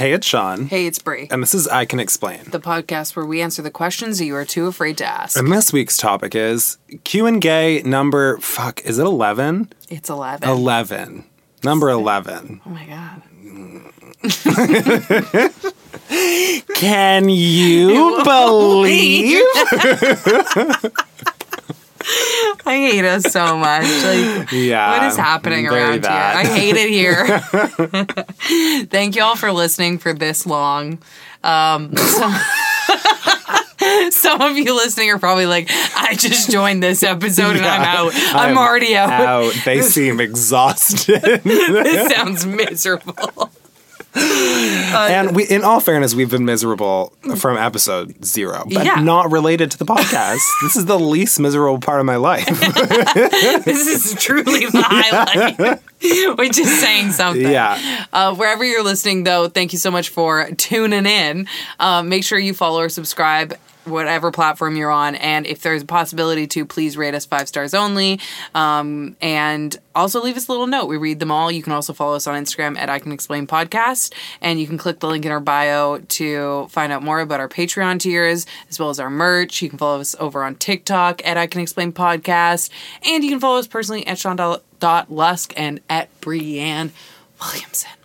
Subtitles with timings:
[0.00, 0.64] Hey, it's Sean.
[0.64, 1.28] Hey, it's Brie.
[1.30, 2.44] And this is I Can Explain.
[2.44, 5.38] The podcast where we answer the questions you are too afraid to ask.
[5.38, 9.70] And this week's topic is Q and Gay number, fuck, is it 11?
[9.90, 10.48] It's 11.
[10.48, 11.26] 11.
[11.64, 12.62] Number 11.
[12.64, 13.20] Oh my God.
[16.76, 19.44] Can you believe?
[22.66, 23.82] I hate us so much.
[23.82, 24.90] Like, Yeah.
[24.98, 26.46] what is happening around bad.
[26.46, 26.54] here?
[26.54, 28.84] I hate it here.
[28.86, 30.98] Thank you all for listening for this long.
[31.42, 32.34] Um, some,
[34.10, 37.94] some of you listening are probably like, I just joined this episode and I'm Yeah.
[38.00, 38.12] out.
[38.34, 39.10] I'm, already out.
[39.10, 39.54] Out.
[39.64, 41.22] They seem exhausted.
[41.44, 43.50] this sounds miserable.
[44.14, 48.96] And we, in all fairness, we've been miserable from episode zero, but Yeah.
[48.96, 50.40] not related to the podcast.
[50.62, 52.46] this is the least miserable part of my life.
[53.64, 55.80] This is truly the highlight.
[56.38, 57.42] We're just saying something.
[57.42, 58.04] yeah.
[58.12, 61.46] Uh, wherever you're listening, though, thank you so much for tuning in.
[61.78, 63.56] Um, make sure you follow or subscribe.
[63.84, 67.72] Whatever platform you're on, and if there's a possibility to, please rate us five stars
[67.72, 68.20] only.
[68.54, 70.86] Um, and also leave us a little note.
[70.86, 71.50] We read them all.
[71.50, 74.76] You can also follow us on Instagram at I Can Explain Podcast, and you can
[74.76, 78.78] click the link in our bio to find out more about our Patreon tiers as
[78.78, 79.62] well as our merch.
[79.62, 82.70] You can follow us over on TikTok at I Can Explain Podcast,
[83.04, 84.36] and you can follow us personally at Sean
[85.08, 86.90] Lusk and at Brianne
[87.40, 87.99] Williamson.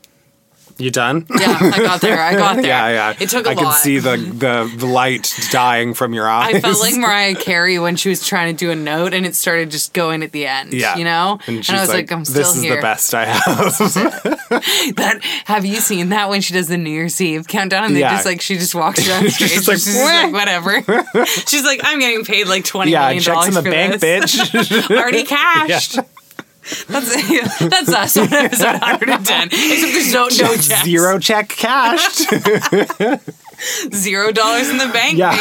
[0.78, 1.26] You done?
[1.40, 2.20] Yeah, I got there.
[2.22, 2.66] I got there.
[2.66, 3.14] Yeah, yeah.
[3.18, 3.64] It took a I lot.
[3.64, 6.56] could see the, the the light dying from your eyes.
[6.56, 9.36] I felt like Mariah Carey when she was trying to do a note and it
[9.36, 10.73] started just going at the end.
[10.73, 11.40] yeah, You know?
[11.48, 12.73] and, she's I was like, I'm still this here.
[12.73, 13.78] is the best I have.
[14.96, 18.02] That have you seen that when she does the New Year's Eve countdown and they
[18.02, 18.12] Yeah.
[18.16, 19.50] just like she just walks around stage.
[19.50, 20.81] She's She's, like, just like whatever.
[21.48, 24.36] She's like, I'm getting paid like twenty yeah, million checks in the bank, this.
[24.36, 24.92] bitch.
[24.92, 26.00] Already cashed.
[26.88, 29.48] That's that's us on episode 110.
[29.52, 30.84] Except there's no no checks.
[30.84, 32.26] Zero check cashed.
[33.94, 35.36] zero dollars in the bank, Yeah.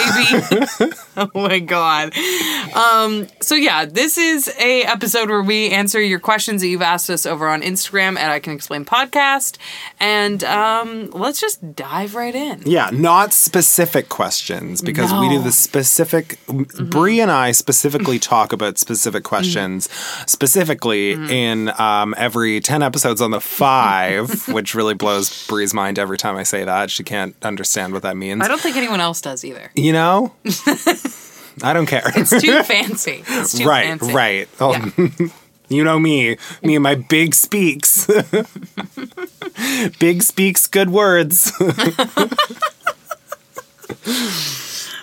[0.79, 0.93] baby.
[1.17, 2.13] oh my god.
[2.75, 7.11] Um, so yeah, this is a episode where we answer your questions that you've asked
[7.11, 9.59] us over on Instagram at I Can Explain Podcast,
[10.01, 12.63] and um, let's just dive right in.
[12.67, 16.39] yeah, not specific questions because we do the specific.
[16.47, 19.89] Brie and I specifically talk about specific questions,
[20.27, 26.19] specifically in um, every ten episodes on the five, which really blows Brie's mind every
[26.19, 26.91] time I say that.
[26.91, 28.41] She can't understand what that means.
[28.43, 29.71] I don't think anyone else does either.
[29.75, 30.33] you know,
[31.63, 32.03] I don't care.
[32.17, 33.23] It's too fancy.
[33.27, 34.13] It's too right, fancy.
[34.15, 34.49] right.
[34.61, 35.29] Oh, Yeah.
[35.71, 38.07] You know me, me and my big speaks.
[39.99, 41.51] big speaks good words.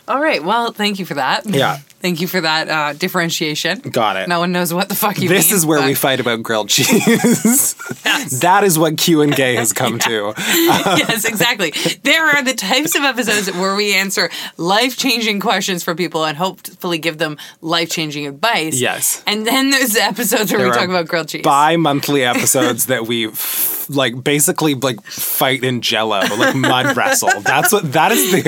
[0.07, 0.43] All right.
[0.43, 1.47] Well, thank you for that.
[1.49, 1.79] Yeah.
[2.01, 3.79] Thank you for that uh, differentiation.
[3.79, 4.27] Got it.
[4.27, 5.37] No one knows what the fuck you mean.
[5.37, 6.87] this is where we fight about grilled cheese.
[8.41, 10.33] that is what Q and Gay has come to.
[10.37, 11.71] yes, exactly.
[12.03, 16.37] There are the types of episodes where we answer life changing questions for people and
[16.37, 18.79] hopefully give them life changing advice.
[18.79, 19.23] Yes.
[19.27, 21.43] And then there's the episodes where we talk about grilled cheese.
[21.43, 27.41] Bi-monthly episodes that we f- like basically like fight in jello, like mud wrestle.
[27.41, 28.41] That's what that is the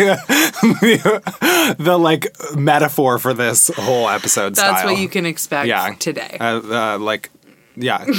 [0.62, 3.43] the, the like metaphor for this
[3.76, 4.92] whole episode That's style.
[4.94, 5.94] what you can expect yeah.
[6.00, 6.38] today.
[6.40, 6.62] Uh,
[6.96, 7.30] uh, like,
[7.76, 8.06] yeah.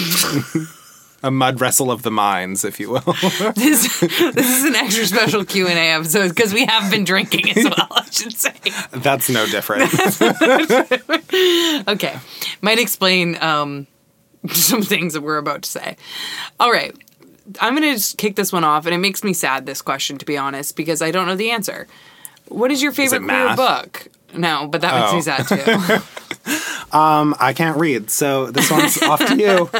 [1.23, 3.01] A mud wrestle of the minds, if you will.
[3.57, 7.89] this, this is an extra special Q&A episode because we have been drinking as well,
[7.93, 8.53] I should say.
[8.93, 9.91] That's no different.
[11.89, 12.19] Okay.
[12.61, 13.87] Might explain um,
[14.51, 15.97] some things that we're about to say.
[16.61, 16.95] All right.
[17.59, 20.19] I'm going to just kick this one off, and it makes me sad, this question,
[20.19, 21.87] to be honest, because I don't know the answer.
[22.49, 23.57] What is your favorite queer math?
[23.57, 24.07] book?
[24.35, 25.17] No, but that makes Oh.
[25.17, 26.97] me sad too.
[26.97, 29.71] um, I can't read, so this one's off to you.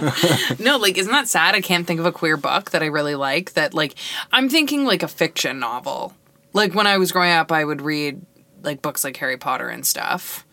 [0.65, 1.55] no, like, isn't that sad?
[1.55, 3.53] I can't think of a queer book that I really like.
[3.55, 3.95] That, like,
[4.33, 6.15] I'm thinking like a fiction novel.
[6.53, 8.23] Like, when I was growing up, I would read
[8.63, 10.47] like books like Harry Potter and stuff,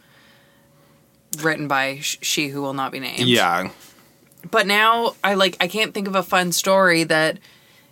[1.42, 3.20] written by sh- She Who Will Not Be Named.
[3.20, 3.70] Yeah.
[4.50, 7.38] But now I like I can't think of a fun story that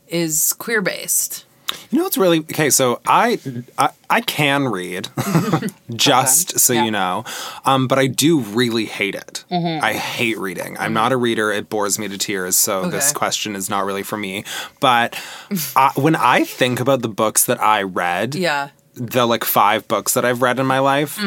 [0.07, 1.45] is queer based.
[1.91, 2.69] You know what's really okay?
[2.69, 3.39] So I
[3.77, 5.09] I, I can read,
[5.95, 6.85] just so Yeah.
[6.85, 7.23] you know,
[7.65, 9.43] um, but I do really hate it.
[9.51, 10.77] I hate reading.
[10.79, 11.51] I'm not a reader.
[11.51, 12.55] It bores me to tears.
[12.55, 14.43] So this question is not really for me.
[14.79, 15.19] But
[15.75, 18.69] I, when I think about the books that I read, Yeah.
[18.95, 21.19] the like five books that I've read in my life.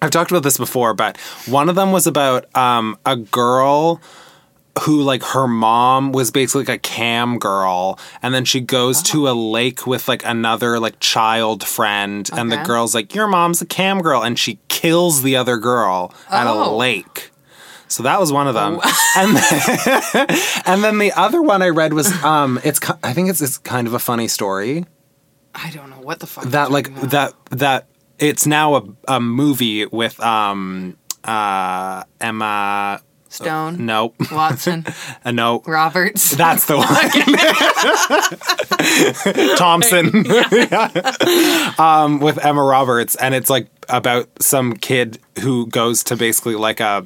[0.00, 1.16] I've talked about this before, but
[1.46, 4.00] one of them was about um, a girl
[4.82, 9.28] who like her mom was basically like a cam girl and then she goes to
[9.28, 13.66] a lake with like another like child friend and the girl's like your mom's a
[13.66, 16.76] cam girl and she kills the other girl at a Oh.
[16.76, 17.30] lake
[17.88, 18.80] So that was one of them,
[19.16, 20.26] and then,
[20.66, 23.86] and then the other one I read was um, it's I think it's it's kind
[23.86, 24.84] of a funny story
[25.54, 26.44] I don't know what the fuck.
[26.52, 27.10] that like about.
[27.10, 27.86] that that
[28.18, 28.82] it's now a,
[29.16, 34.14] a movie with um uh Emma Stone, no.
[34.32, 34.86] Watson,
[35.24, 35.62] uh, no.
[35.66, 36.30] Roberts.
[36.30, 36.86] that's the one.
[39.56, 40.24] Thompson.
[40.50, 41.72] Yeah.
[41.78, 46.80] um with Emma Roberts and it's like about some kid who goes to basically like
[46.80, 47.04] a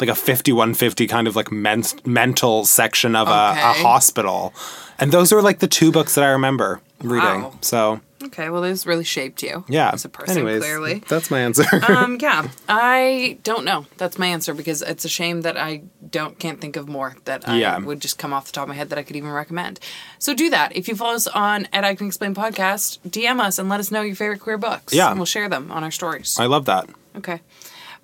[0.00, 4.52] like a 5150 kind of like men- mental section of a, a hospital.
[4.98, 7.54] And those are like the two books that I remember reading Wow.
[7.60, 9.64] so okay, well, this really shaped you.
[9.68, 11.02] yeah as a person, anyways clearly.
[11.08, 13.86] that's my answer um, yeah, I don't know.
[13.96, 17.48] That's my answer because it's a shame that I don't can't think of more that
[17.48, 17.78] I Yeah.
[17.78, 19.80] would just come off the top of my head that I could even recommend.
[20.18, 20.76] So do that.
[20.76, 23.90] If you follow us on at I Can Explain podcast, DM us and let us
[23.90, 24.92] know your favorite queer books.
[24.92, 25.08] Yeah.
[25.10, 26.36] and we'll share them on our stories.
[26.38, 27.40] I love that okay.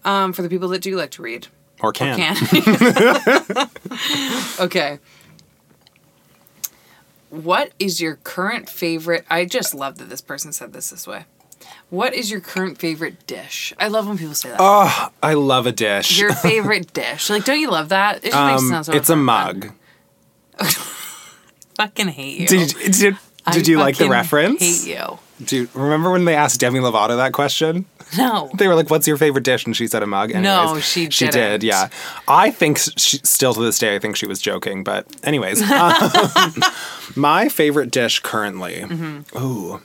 [0.04, 1.46] Um, for the people that do like to read,
[1.80, 2.16] or can.
[2.36, 2.36] can.
[4.60, 4.98] okay.
[7.34, 9.24] What is your current favorite?
[9.28, 11.24] I just love that this person said this this way.
[11.90, 13.72] What is your current favorite dish?
[13.78, 14.58] I love when people say that.
[14.60, 16.18] Oh, I love a dish.
[16.18, 17.28] Your favorite dish.
[17.30, 18.18] Like, don't you love that?
[18.18, 19.72] It just makes um, sound so it's a mug.
[21.76, 22.46] Fucking hate you.
[22.46, 23.18] Did did
[23.52, 24.60] did you like the reference?
[24.60, 25.18] Hate you.
[25.42, 27.86] Dude, remember when they asked Demi Lovato that question?
[28.16, 28.50] No.
[28.56, 30.32] They were like, "What's your favorite dish?" And she said a mug.
[30.34, 31.60] No, Anyways, she she didn't.
[31.60, 31.62] did.
[31.64, 31.88] Yeah,
[32.28, 34.84] I think she, still to this day, I think she was joking.
[34.84, 36.54] But anyways, um,
[37.16, 38.80] my favorite dish currently.
[38.82, 39.38] Mm-hmm.
[39.38, 39.80] Ooh.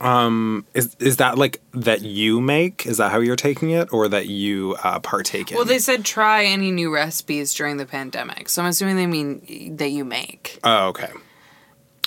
[0.00, 2.86] Um, is is that like that you make?
[2.86, 5.56] Is that how you're taking it, or that you uh, partake in?
[5.56, 8.48] Well, they said try any new recipes during the pandemic.
[8.48, 10.58] So I'm assuming they mean that you make.
[10.64, 11.10] Oh, okay.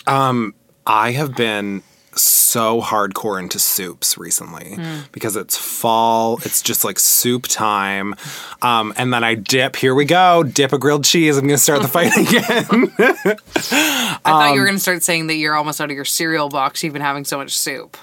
[0.07, 0.53] Um,
[0.87, 1.83] I have been
[2.17, 4.77] so hardcore into soups recently
[5.11, 6.37] because it's fall.
[6.45, 8.15] It's just like soup time.
[8.61, 9.75] Um, and then I dip.
[9.75, 10.43] Here we go.
[10.43, 11.37] Dip a grilled cheese.
[11.37, 12.93] I'm gonna start the fight again.
[12.97, 16.05] I thought Um, you were going to start saying that you're almost out of your
[16.05, 16.83] cereal box.
[16.83, 17.97] You've been having so much soup.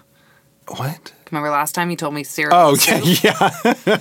[0.69, 1.13] what?
[1.31, 2.55] Remember last time you told me cereal?
[2.55, 3.01] Oh, okay.
[3.23, 3.99] Yeah.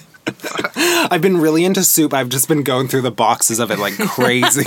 [1.09, 2.13] I've been really into soup.
[2.13, 4.63] I've just been going through the boxes of it like crazy.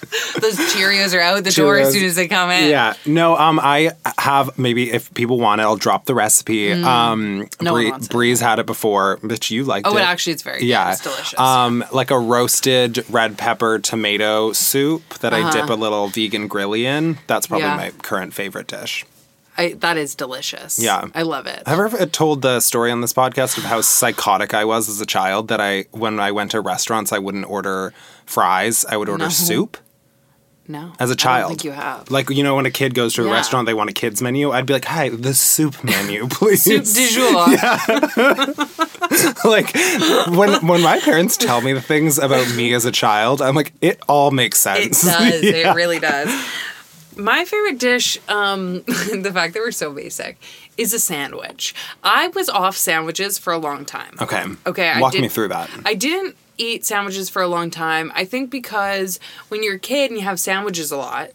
[0.40, 2.70] Those Cheerios are out the door as soon as they come in.
[2.70, 2.94] Yeah.
[3.04, 6.72] No, um I have maybe if people want it, I'll drop the recipe.
[6.72, 7.18] Um
[7.48, 7.62] Mm.
[7.62, 8.08] No one Bree-.
[8.08, 10.00] Bree's had it before, but you liked Oh, it.
[10.00, 10.84] it actually it's very yeah.
[10.86, 10.92] good.
[10.94, 11.38] It's delicious.
[11.38, 16.86] Um like a roasted red pepper tomato soup that I dip a little vegan grilly
[16.86, 17.18] in.
[17.26, 17.76] That's probably Uh-huh.
[17.82, 17.90] Yeah.
[17.90, 19.04] my current favorite dish.
[19.60, 20.78] I, that is delicious.
[20.78, 21.06] Yeah.
[21.16, 21.66] I love it.
[21.66, 25.00] Have I ever told the story on this podcast of how psychotic I was as
[25.00, 27.92] a child that I when I went to restaurants I wouldn't order
[28.24, 29.30] fries, I would order No.
[29.30, 29.76] soup?
[30.68, 30.92] No.
[31.00, 31.42] as a child.
[31.42, 32.10] don't think you have.
[32.10, 33.32] Like you know, when a kid goes to a Yeah.
[33.32, 34.52] restaurant, they want a kids menu.
[34.52, 37.34] I'd be like, "Hi, the soup menu, please." Soup du jour.
[39.44, 39.74] like
[40.36, 43.72] when when my parents tell me the things about me as a child, I'm like,
[43.80, 45.04] it all makes sense.
[45.04, 45.42] It does.
[45.42, 45.72] Yeah.
[45.72, 46.28] It really does.
[47.16, 50.38] My favorite dish, um, the fact that we're so basic,
[50.76, 51.74] is a sandwich.
[52.04, 54.14] I was off sandwiches for a long time.
[54.20, 54.44] Okay.
[54.66, 55.68] Okay, I Walk me through that.
[55.84, 58.12] I didn't eat sandwiches for a long time.
[58.14, 59.18] I think because
[59.48, 61.30] when you're a kid and you have sandwiches a lot,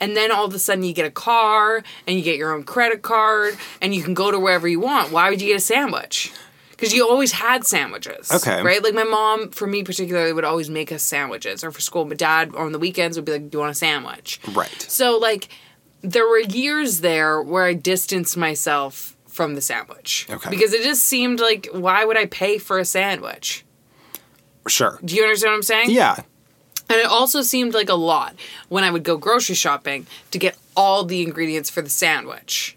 [0.00, 2.64] and then all of a sudden you get a car and you get your own
[2.64, 5.10] credit card and you can go to wherever you want.
[5.10, 6.32] Why would you get a sandwich?
[6.70, 8.30] Because you always had sandwiches.
[8.30, 8.62] Okay.
[8.62, 8.82] Right?
[8.82, 11.64] Like my mom, for me particularly, would always make us sandwiches.
[11.64, 13.74] Or for school, my dad on the weekends would be like, Do you want a
[13.74, 14.38] sandwich?
[14.52, 14.82] right.
[14.82, 15.48] So, like,
[16.02, 20.26] there were years there where I distanced myself from the sandwich.
[20.30, 20.50] Okay.
[20.50, 23.64] Because it just seemed like, why would I pay for a sandwich?
[24.68, 24.98] Sure.
[25.04, 25.90] Do you understand what I'm saying?
[25.90, 26.16] Yeah.
[26.88, 28.36] And it also seemed like a lot
[28.68, 32.76] when I would go grocery shopping to get all the ingredients for the sandwich.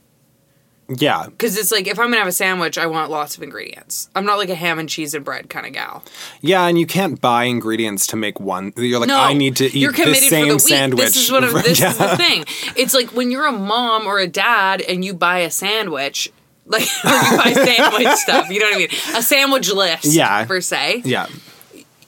[0.87, 1.25] Yeah.
[1.27, 4.09] Because it's like, if I'm gonna have a sandwich, I want lots of ingredients.
[4.15, 6.03] I'm not like a ham and cheese and bread kind of gal.
[6.41, 8.73] Yeah, and you can't buy ingredients to make one.
[8.75, 10.61] You're like, No, I need to eat you're the committed same for the week.
[10.61, 11.05] sandwich.
[11.05, 11.91] This is what I'm- this Yeah.
[11.91, 12.45] is the thing.
[12.75, 16.31] It's like when you're a mom or a dad and you buy a sandwich,
[16.65, 18.49] like or you buy sandwich stuff.
[18.49, 18.89] You know what I mean?
[19.15, 20.45] A sandwich list, Yeah.
[20.45, 21.03] per se.
[21.05, 21.27] Yeah.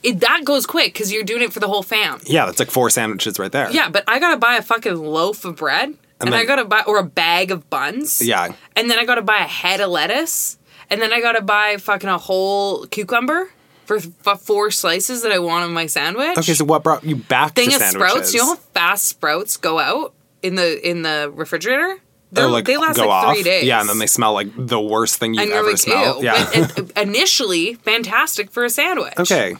[0.02, 2.20] It, that goes quick because you're doing it for the whole fam.
[2.24, 3.70] Yeah, that's like four sandwiches right there.
[3.70, 6.82] Yeah, but I gotta buy a fucking loaf of bread, and, then- I gotta buy
[6.86, 8.20] or a bag of buns.
[8.20, 8.54] Yeah.
[8.76, 10.58] and then I gotta buy a head of lettuce,
[10.90, 13.50] and then I gotta buy fucking a whole cucumber
[13.84, 16.36] for f- four slices that I want on my sandwich.
[16.38, 18.34] Okay, so what brought you back thing to sprouts.
[18.34, 21.98] You know how fast sprouts go out in the in the refrigerator?
[22.32, 23.34] They're, like they last like off.
[23.34, 23.64] three days.
[23.64, 26.24] Yeah, and then they smell like the worst thing you've and ever like, smelled.
[26.24, 26.48] Yeah.
[26.54, 29.12] But uh, initially, fantastic for a sandwich.
[29.18, 29.54] okay.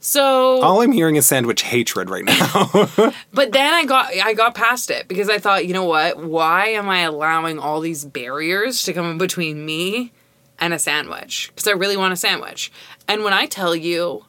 [0.00, 3.12] So All I'm hearing is sandwich hatred right now.
[3.32, 6.22] But then I got I got past it because I thought, you know what?
[6.22, 10.12] Why am I allowing all these barriers to come in between me
[10.58, 11.50] and a sandwich?
[11.54, 12.72] Because I really want a sandwich.
[13.06, 14.24] And when I tell you,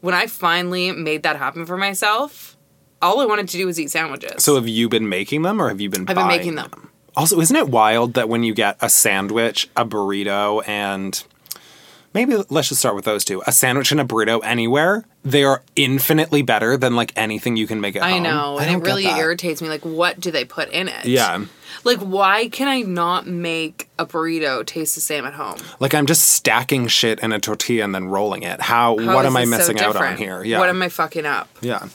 [0.00, 2.56] when I finally made that happen for myself,
[3.02, 4.42] all I wanted to do was eat sandwiches.
[4.44, 6.90] So have you been making them or have you been I've been making them.
[7.16, 11.24] Also, isn't it wild that when you get a sandwich, a burrito, and
[12.14, 15.62] maybe let's just start with those two a sandwich and a burrito anywhere, they are
[15.76, 18.10] infinitely better than like anything you can make at home.
[18.10, 18.22] I home.
[18.22, 19.68] know, and it really irritates me.
[19.68, 21.04] Like, what do they put in it?
[21.04, 21.44] Yeah.
[21.84, 25.56] Like, why can I not make a burrito taste the same at home?
[25.78, 28.60] Like I'm just stacking shit in a tortilla and then rolling it.
[28.60, 30.42] How, How what is am I this so missing out on here?
[30.44, 30.58] Yeah.
[30.58, 31.48] What am I fucking up?
[31.60, 31.88] yeah.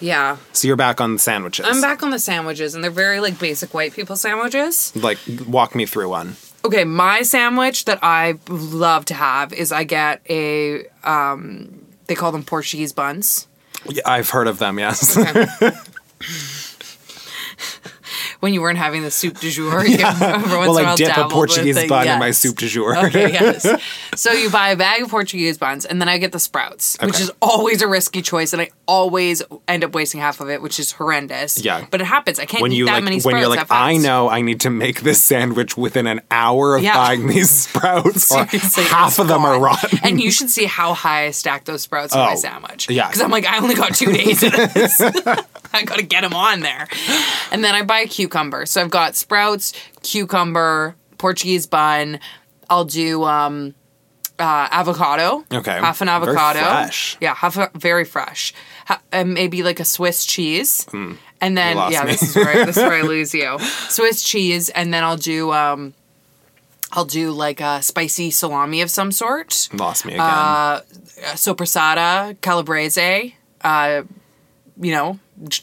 [0.00, 0.36] Yeah.
[0.52, 1.64] So you're back on the sandwiches.
[1.66, 4.94] I'm back on the sandwiches, and they're very like basic white people sandwiches.
[4.94, 6.36] Like walk me through one.
[6.66, 12.32] Okay, my sandwich that I love to have is I get a um they call
[12.32, 13.46] them Portuguese buns.
[13.88, 15.16] Yeah, I've heard of them, yes.
[18.40, 22.06] When you weren't having the soup du jour, once well, like dip a Portuguese bun
[22.06, 22.96] in my soup du jour.
[23.06, 23.66] Okay, yes.
[24.14, 27.20] So you buy a bag of Portuguese buns, and then I get the sprouts, which
[27.20, 30.78] is always a risky choice, and I always end up wasting half of it, which
[30.78, 31.62] is horrendous.
[31.64, 31.86] Yeah.
[31.90, 32.38] but it happens.
[32.38, 33.40] I can't when eat you that like many when sprouts.
[33.40, 36.82] you're that like I know I need to make this sandwich within an hour of
[36.82, 36.94] Yeah.
[36.94, 39.98] buying these sprouts or half of them are rotten.
[40.02, 42.88] And you should see how high I stack those sprouts in my Oh, sandwich.
[42.90, 43.06] yeah.
[43.08, 45.00] Because I'm like, I only got two days of this.
[45.72, 46.88] I got to get them on there.
[47.50, 48.66] And then I buy a cucumber.
[48.66, 52.20] So I've got sprouts, cucumber, Portuguese bun.
[52.68, 53.74] I'll do um,
[54.38, 55.44] uh, avocado.
[55.52, 55.72] Okay.
[55.78, 56.58] Half an Very avocado.
[56.60, 57.16] fresh.
[57.20, 58.52] Yeah, half a, very fresh.
[58.86, 60.86] Ha- and maybe like a Swiss cheese.
[61.40, 62.12] And then, yeah, me.
[62.12, 63.58] this is where this is where I lose you.
[63.60, 65.92] Swiss cheese, and then I'll do um,
[66.92, 69.68] I'll do like a spicy salami of some sort.
[69.74, 70.24] Lost me again.
[70.24, 70.80] Uh,
[71.34, 74.02] sopressata, calabrese, uh,
[74.80, 75.18] you know,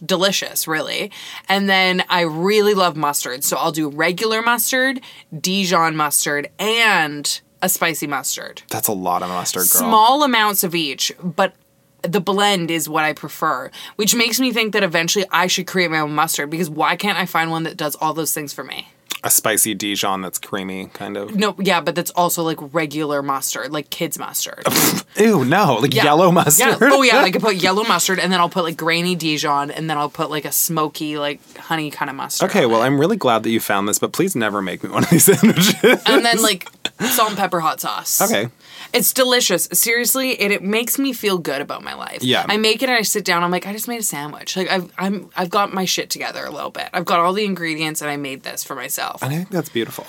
[0.05, 1.11] delicious, really.
[1.49, 5.01] And then I really love mustard, so I'll do regular mustard,
[5.37, 8.63] Dijon mustard, and a spicy mustard.
[8.69, 9.79] That's a lot of mustard, girl.
[9.79, 11.55] Small amounts of each, but
[12.01, 15.89] the blend is what I prefer, which makes me think that eventually I should create
[15.89, 18.63] my own mustard because why can't I find one that does all those things for
[18.63, 18.89] me?
[19.25, 21.33] A spicy Dijon that's creamy, kind of.
[21.33, 24.63] No, yeah, but that's also like regular mustard, like kids mustard.
[25.17, 26.03] Ew, no, like Yeah.
[26.03, 26.67] yellow mustard.
[26.81, 26.89] Yeah.
[26.91, 29.89] Oh yeah, I could put yellow mustard and then I'll put like grainy Dijon and
[29.89, 32.49] then I'll put like a smoky like honey kind of mustard.
[32.49, 32.85] Okay, well, it.
[32.85, 35.23] I'm really glad that you found this, but please never make me one of these
[35.39, 36.03] sandwiches.
[36.05, 36.67] and then like
[36.99, 38.21] salt and pepper hot sauce.
[38.21, 38.49] Okay.
[38.93, 39.67] It's delicious.
[39.71, 42.21] Seriously, it, it makes me feel good about my life.
[42.21, 42.45] Yeah.
[42.47, 43.43] I make it and I sit down.
[43.43, 44.55] I'm like, I just made a sandwich.
[44.55, 46.89] Like I've I'm I've got my shit together a little bit.
[46.93, 49.23] I've got all the ingredients and I made this for myself.
[49.23, 50.05] And I think that's beautiful.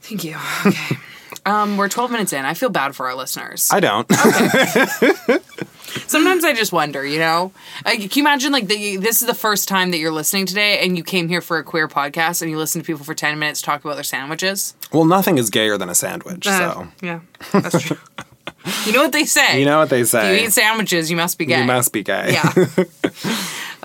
[0.00, 0.36] Thank you.
[0.66, 0.96] Okay.
[1.46, 2.44] um, we're 12 minutes in.
[2.44, 3.70] I feel bad for our listeners.
[3.72, 4.08] I don't.
[6.06, 7.52] Sometimes I just wonder, you know,
[7.84, 10.78] like, can you imagine like the, this is the first time that you're listening today,
[10.84, 13.38] and you came here for a queer podcast, and you listen to people for ten
[13.38, 14.74] minutes talk about their sandwiches.
[14.92, 16.88] well, nothing is gayer than a sandwich, Uh, so.
[17.02, 17.20] yeah,
[17.52, 17.96] that's true.
[18.86, 19.58] you know what they say?
[19.58, 20.40] You know what they If say.
[20.40, 21.60] you eat sandwiches, you must be gay.
[21.60, 22.32] You must be gay.
[22.32, 22.52] Yeah.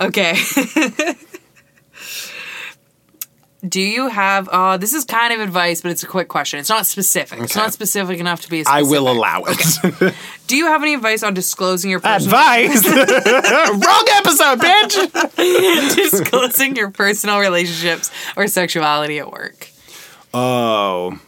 [0.00, 0.34] okay.
[3.66, 4.48] Do you have?
[4.48, 6.60] Uh, this is kind of advice, but it's a quick question.
[6.60, 7.40] It's not specific.
[7.40, 8.60] It's not specific enough to be.
[8.60, 8.90] I Specific.
[8.90, 10.14] will allow it.
[10.46, 12.86] Do you have any advice on disclosing your personal Advice!
[12.86, 15.94] Wrong episode, bitch!
[16.12, 19.68] disclosing your personal relationships or sexuality at work?
[20.32, 21.18] Oh,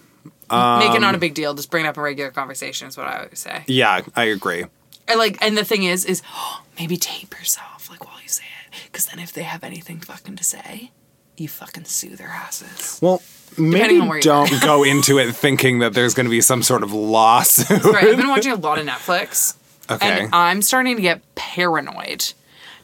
[0.50, 1.54] Make it not a big deal.
[1.54, 2.88] Just bring it up in regular conversation.
[2.88, 3.64] Is what I would say.
[3.66, 4.64] yeah, I agree.
[5.08, 6.22] And like, and the thing is, is
[6.78, 10.37] maybe tape yourself like while you say it, because then if they have anything fucking
[10.37, 10.92] to say,
[11.40, 12.99] you fucking sue their asses.
[13.02, 13.23] Well,
[13.56, 16.62] maybe on where you don't go into it thinking that there's going to be some
[16.62, 17.82] sort of lawsuit.
[17.85, 18.09] Right.
[18.09, 19.56] I've been watching a lot of Netflix.
[19.90, 20.25] Okay.
[20.25, 22.32] And I'm starting to get paranoid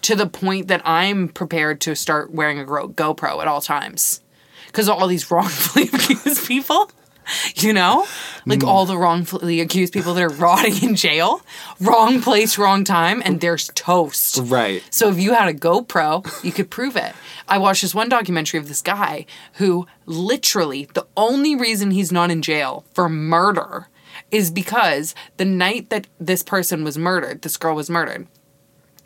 [0.03, 4.21] to the point that I'm prepared to start wearing a GoPro at all times
[4.67, 6.91] because of all these wrongfully accused people.
[7.56, 8.06] You know,
[8.45, 8.68] like Mm.
[8.68, 11.40] all the wrongfully accused people that are rotting in jail,
[11.80, 14.38] wrong place, wrong time, and there's toast.
[14.45, 14.83] Right.
[14.90, 17.12] So if you had a GoPro, you could prove it.
[17.49, 22.30] I watched this one documentary of this guy who literally the only reason he's not
[22.30, 23.88] in jail for murder
[24.30, 28.26] is because the night that this person was murdered, this girl was murdered,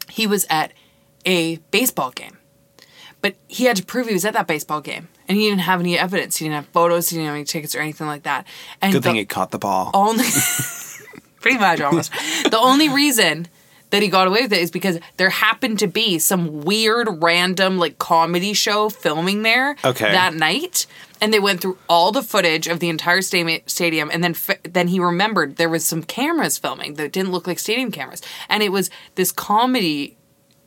[0.08, 0.72] he was at
[1.24, 2.36] a baseball game.
[3.22, 5.08] But he had to prove he was at that baseball game.
[5.30, 6.36] And he didn't have any evidence.
[6.38, 8.46] He didn't have photos, he didn't have any tickets or anything like that.
[8.82, 9.92] And Good thing he caught the ball.
[9.94, 10.24] only
[11.40, 12.12] pretty much almost
[12.50, 13.46] the only reason
[13.90, 17.78] that he got away with it is because there happened to be some weird random
[17.78, 20.10] like comedy show filming there Okay.
[20.12, 20.86] that night
[21.20, 24.34] and they went through all the footage of the entire sta- stadium and then
[24.64, 28.62] then he remembered there was some cameras filming that didn't look like stadium cameras and
[28.62, 30.16] it was this comedy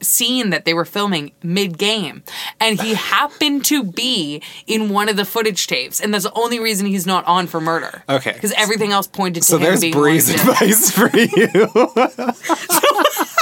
[0.04, 2.24] scene that they were filming mid game,
[2.60, 6.60] and he happened to be in one of the footage tapes, and that's the only
[6.60, 8.04] reason he's not on for murder.
[8.10, 8.34] Okay.
[8.34, 11.48] because everything else pointed to So him there's being Bree's advice for you.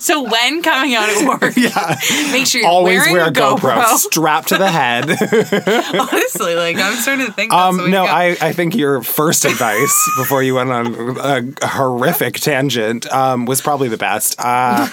[0.00, 1.96] So when coming out at work, yeah.
[2.32, 3.96] make sure you're Always wearing wear a GoPro, GoPro.
[3.96, 5.04] strapped to the head.
[6.00, 7.52] Honestly, like I'm starting to think.
[7.52, 8.04] That's Um, no.
[8.04, 13.60] I, I think your first advice before you went on a horrific tangent um, was
[13.60, 14.34] probably the best.
[14.38, 14.88] Uh,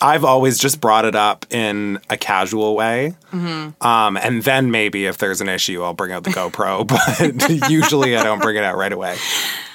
[0.00, 3.14] I've always just brought it up in a casual way.
[3.32, 3.84] Mm-hmm.
[3.86, 6.86] Um, and then maybe if there's an issue, I'll bring out the GoPro.
[6.88, 9.16] But usually I don't bring it out right away.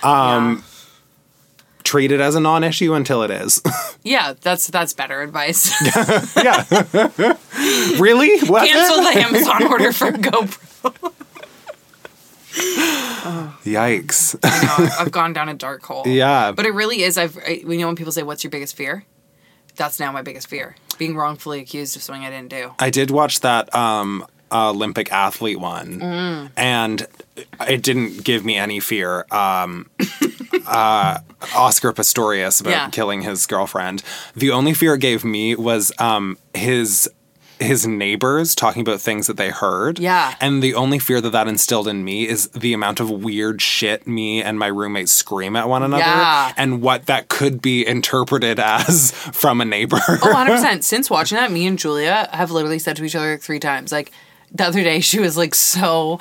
[0.02, 0.64] Um,
[1.84, 3.62] Treat it as a non issue until it is.
[4.06, 5.72] Yeah, that's that's better advice.
[6.36, 6.66] yeah.
[7.98, 8.38] really?
[8.38, 11.14] Cancel the Amazon order for GoPro.
[13.64, 14.36] Yikes.
[14.44, 16.04] I know, I've gone down a dark hole.
[16.06, 16.52] Yeah.
[16.52, 17.18] But it really is.
[17.18, 19.06] I've I, you know when people say, "What's your biggest fear?"
[19.76, 22.74] That's now my biggest fear: being wrongfully accused of something I didn't do.
[22.80, 26.52] I did watch that um, Olympic athlete one, Mm.
[26.56, 27.08] and
[27.68, 29.26] it didn't give me any fear.
[29.32, 29.90] Um,
[30.68, 31.20] uh,
[31.56, 32.90] Oscar Pistorius about Yeah.
[32.90, 34.04] killing his girlfriend.
[34.36, 37.10] The only fear it gave me was um, his
[37.64, 39.98] his neighbors talking about things that they heard.
[40.00, 40.36] Yeah.
[40.40, 44.06] And the only fear that that instilled in me is the amount of weird shit
[44.06, 46.54] me and my roommates scream at one another Yeah.
[46.58, 50.00] and what that could be interpreted as from a neighbor.
[50.08, 50.84] Oh, 100%.
[50.84, 53.92] Since watching that, me and Julia have literally said to each other three times.
[53.92, 54.12] Like,
[54.52, 56.20] the other day, she was like so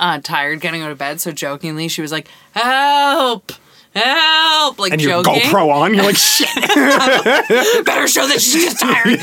[0.00, 1.20] uh, tired getting out of bed.
[1.20, 3.52] So jokingly, she was like, help,
[3.94, 4.78] help.
[4.78, 5.42] Like, and your joking.
[5.42, 6.48] GoPro on, you're like, shit.
[7.84, 9.20] Better show that she's just tired.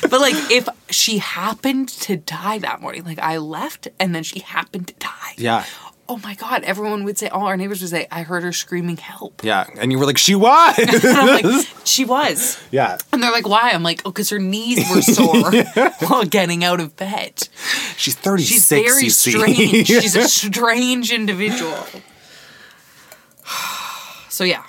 [0.10, 4.40] But like, if she happened to die that morning, like, I left and then she
[4.40, 5.34] happened to die.
[5.36, 5.64] Yeah.
[6.08, 6.64] Oh my God.
[6.64, 9.44] Everyone would say, all our neighbors would say, I heard her screaming help.
[9.44, 10.76] Yeah, and you were like, she was.
[10.78, 12.60] And I'm like, she was.
[12.72, 13.70] yeah, And they're like, why?
[13.72, 15.52] I'm like, oh, because her knees were sore
[16.08, 17.48] while getting out of bed.
[17.96, 19.86] she's thirty She's very strange.
[19.86, 21.78] She's a strange individual.
[24.30, 24.62] So yeah,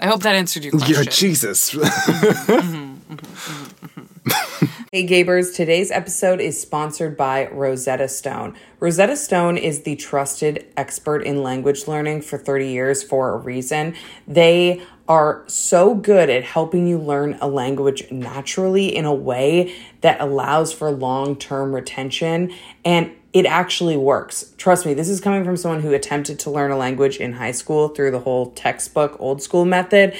[0.00, 0.94] I hope that answered your question.
[0.94, 1.74] Yeah, Jesus.
[1.84, 4.66] Mm-hmm, mm-hmm, mm-hmm.
[4.90, 8.56] Hey Gabers, today's episode is sponsored by Rosetta Stone.
[8.80, 13.94] Rosetta Stone is the trusted expert in language learning for 30 years for a reason.
[14.26, 20.20] They are so good at helping you learn a language naturally in a way that
[20.20, 24.54] allows for long term retention and it actually works.
[24.58, 27.50] Trust me, this is coming from someone who attempted to learn a language in high
[27.50, 30.14] school through the whole textbook old school method.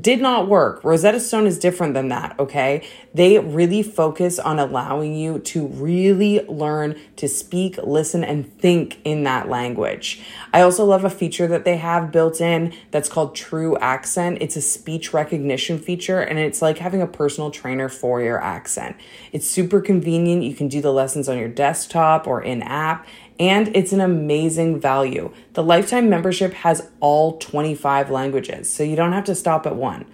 [0.00, 0.84] Did not work.
[0.84, 2.86] Rosetta Stone is different than that, okay?
[3.12, 9.24] They really focus on allowing you to really learn to speak, listen, and think in
[9.24, 10.22] that language.
[10.52, 14.38] I also love a feature that they have built in that's called True Accent.
[14.40, 18.96] It's a speech recognition feature, and it's like having a personal trainer for your accent.
[19.32, 20.44] It's super convenient.
[20.44, 23.06] You can do the lessons on your desktop or in app,
[23.40, 25.32] and it's an amazing value.
[25.54, 30.04] The lifetime membership has all 25 languages, so you don't have to stop at one.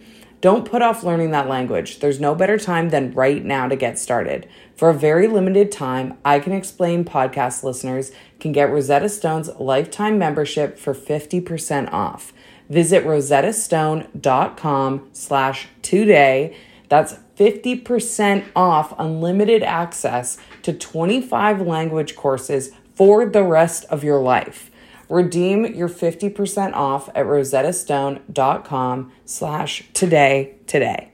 [0.46, 1.98] Don't put off learning that language.
[1.98, 4.48] There's no better time than right now to get started.
[4.76, 10.20] For a very limited time, I Can Explain podcast listeners can get Rosetta Stone's lifetime
[10.20, 12.32] membership for 50% off.
[12.70, 16.56] Visit rosettastone.com slash today.
[16.88, 24.70] That's 50% off unlimited access to 25 language courses for the rest of your life.
[25.08, 31.10] Redeem your 50% off at rosettastone.com slash today today.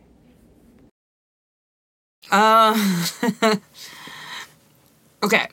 [2.31, 3.07] Uh,
[5.23, 5.49] okay.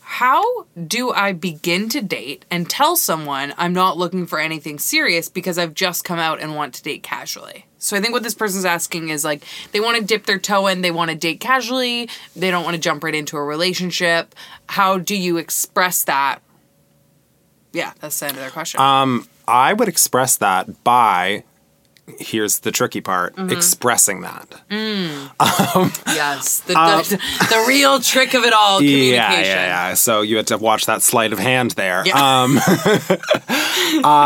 [0.00, 5.30] How do I begin to date and tell someone I'm not looking for anything serious
[5.30, 7.64] because I've just come out and want to date casually?
[7.78, 10.66] So I think what this person's asking is like they want to dip their toe
[10.66, 14.34] in, they want to date casually, they don't want to jump right into a relationship.
[14.68, 16.40] How do you express that?
[17.72, 18.80] Yeah, that's the end of their question.
[18.80, 21.44] I would express that by.
[22.18, 23.52] Here's the tricky part: Mm-hmm.
[23.52, 24.46] expressing that.
[26.06, 27.16] yes, the, the,
[27.48, 29.14] the real trick of it all, communication.
[29.14, 29.94] Yeah, yeah, yeah.
[29.94, 32.02] So you had to watch that sleight of hand there.
[32.04, 32.42] Yeah.
[32.42, 32.58] Um,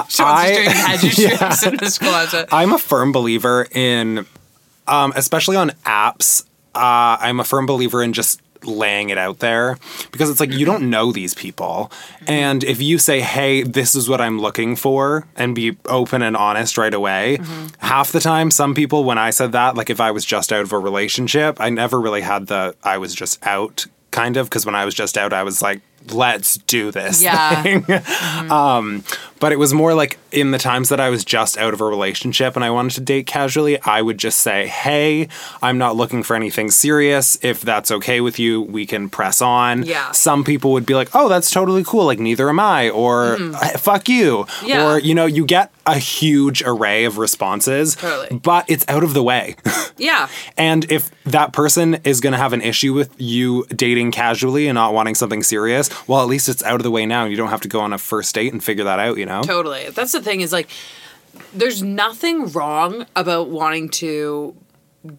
[0.09, 2.49] Sean's I- just doing magic tricks in this closet.
[2.51, 4.27] I'm a firm believer in,
[4.87, 6.45] um, especially on apps.
[6.75, 9.79] Uh, I'm a firm believer in just laying it out there
[10.13, 11.91] because it's like you don't know these people,
[12.27, 16.37] and if you say, "Hey, this is what I'm looking for," and be open and
[16.37, 17.39] honest right away,
[17.79, 20.63] half the time, some people, when I said that, like if I was just out
[20.63, 24.65] of a relationship, I never really had the "I was just out" kind of because
[24.67, 27.63] when I was just out, I was like, "Let's do this." Yeah.
[27.63, 27.85] thing.
[28.51, 29.03] Um,
[29.39, 31.85] But it was more like in the times that I was just out of a
[31.85, 35.29] relationship and I wanted to date casually, I would just say, "Hey,
[35.63, 37.39] I'm not looking for anything serious.
[37.43, 40.11] If that's okay with you, we can press on." Yeah.
[40.13, 42.05] Some people would be like, "Oh, that's totally cool.
[42.07, 44.47] Like neither am I," or "Eh, "Fuck you,".
[44.65, 44.85] Yeah.
[44.95, 48.39] or you know, you get a huge array of responses, Totally.
[48.41, 49.57] but it's out of the way.
[49.99, 50.29] Yeah.
[50.59, 54.75] And if that person is going to have an issue with you dating casually and
[54.75, 57.23] not wanting something serious, well, at least it's out of the way now.
[57.23, 59.33] and You don't have to go on a first date and figure that out, you
[59.33, 59.43] know?
[59.43, 59.91] Totally.
[59.91, 60.69] That's the thing is like
[61.53, 64.55] there's nothing wrong about wanting to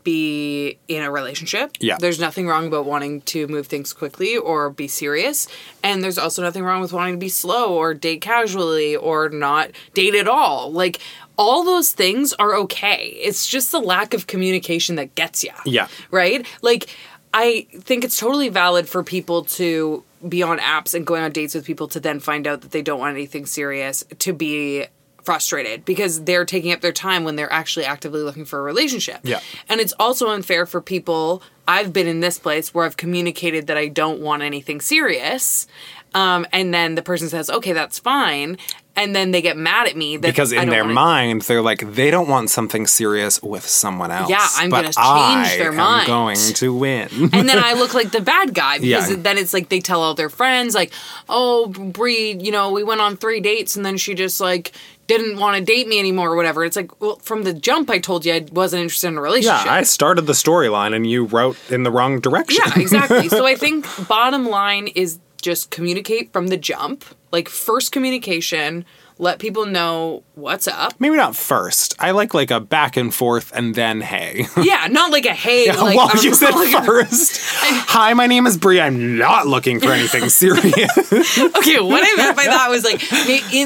[0.04, 1.72] be in a relationship.
[1.80, 1.98] Yeah.
[2.00, 5.48] There's nothing wrong about wanting to move things quickly or be serious.
[5.84, 9.72] And there's also nothing wrong with wanting to be slow or date casually or not
[9.94, 10.72] date at all.
[10.72, 11.00] Like
[11.38, 13.18] all those things are okay.
[13.22, 15.54] It's just the lack of communication that gets you.
[15.66, 15.88] Yeah.
[16.12, 16.46] Right?
[16.62, 16.90] Like
[17.34, 21.54] I think it's totally valid for people to be on apps and going on dates
[21.56, 24.86] with people to then find out that they don't want anything serious to be
[25.28, 29.20] frustrated because they're taking up their time when they're actually actively looking for a relationship.
[29.24, 29.42] Yeah.
[29.68, 31.44] And it's also unfair for people.
[31.68, 35.68] I've been in this place where I've communicated that I don't want anything serious.
[36.14, 38.58] Um, and then the person says, okay, that's fine.
[38.96, 41.82] And then they get mad at me that Because in their wanna- mind, they're like,
[41.94, 44.28] they don't want something serious with someone else.
[44.30, 45.78] Yeah, I'm gonna change their mind.
[45.78, 47.08] I their am going to win.
[47.32, 49.18] and then I look like the bad guy because Yeah.
[49.20, 50.92] then it's like they tell all their friends like,
[51.30, 54.72] "Oh, Bree, you know, we went on three dates and then she just like
[55.06, 58.00] didn't want to date me anymore or whatever." It's like, well, from the jump, I
[58.00, 59.66] told you I wasn't interested in a relationship.
[59.66, 59.74] yeah.
[59.74, 62.64] I started the storyline and you wrote in the wrong direction.
[62.66, 63.30] Yeah, exactly.
[63.30, 67.06] so I think bottom line is just communicate from the jump.
[67.32, 68.84] Like first communication,
[69.18, 70.94] let people know what's up.
[71.00, 71.96] Maybe not first.
[72.00, 74.46] I like like a back and forth and then hey.
[74.62, 77.40] Yeah, not like a hey, like well, I'm you said looking- first.
[77.94, 78.82] Hi, my name is Brie.
[78.82, 80.98] I'm not looking for anything serious.
[80.98, 83.02] okay, what I meant by that was like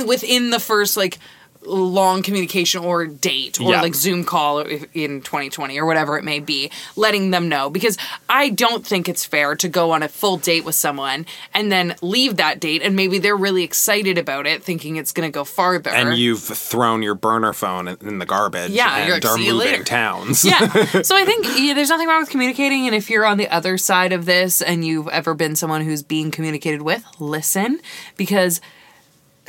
[0.08, 1.18] within the first like
[1.64, 3.82] long communication or date or Yeah.
[3.82, 7.98] like Zoom call in 2020 or whatever it may be, letting them know because
[8.28, 11.96] I don't think it's fair to go on a full date with someone and then
[12.02, 15.44] leave that date and maybe they're really excited about it, thinking it's going to go
[15.44, 15.92] farther.
[15.92, 18.72] and you've thrown your burner phone in- the garbage.
[18.72, 20.44] Yeah, and you're like, are "See you moving later." towns.
[20.46, 20.68] yeah.
[21.04, 22.86] So I think yeah, there's nothing wrong with communicating.
[22.88, 26.02] And if you're on the other side of this and you've ever been someone who's
[26.04, 27.80] being communicated with, listen.
[28.18, 28.62] Because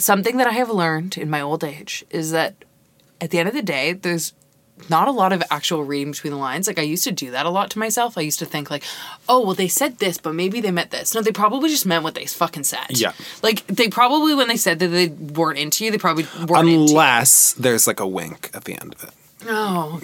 [0.03, 2.55] something that I have learned in my old age is that
[3.21, 4.33] at the end of the day, there's
[4.89, 6.67] not a lot of actual reading between the lines.
[6.67, 8.19] Like I used to do that a lot to myself.
[8.19, 8.83] I used to think like,
[9.29, 11.15] oh well, they said this, but maybe they meant this.
[11.15, 12.99] No, they probably just meant what they fucking said.
[12.99, 13.13] Yeah.
[13.43, 16.69] Like they probably when they said that they weren't into you, they probably weren't.
[16.69, 19.11] Unless there's like a wink at the end of it.
[19.49, 20.01] Oh,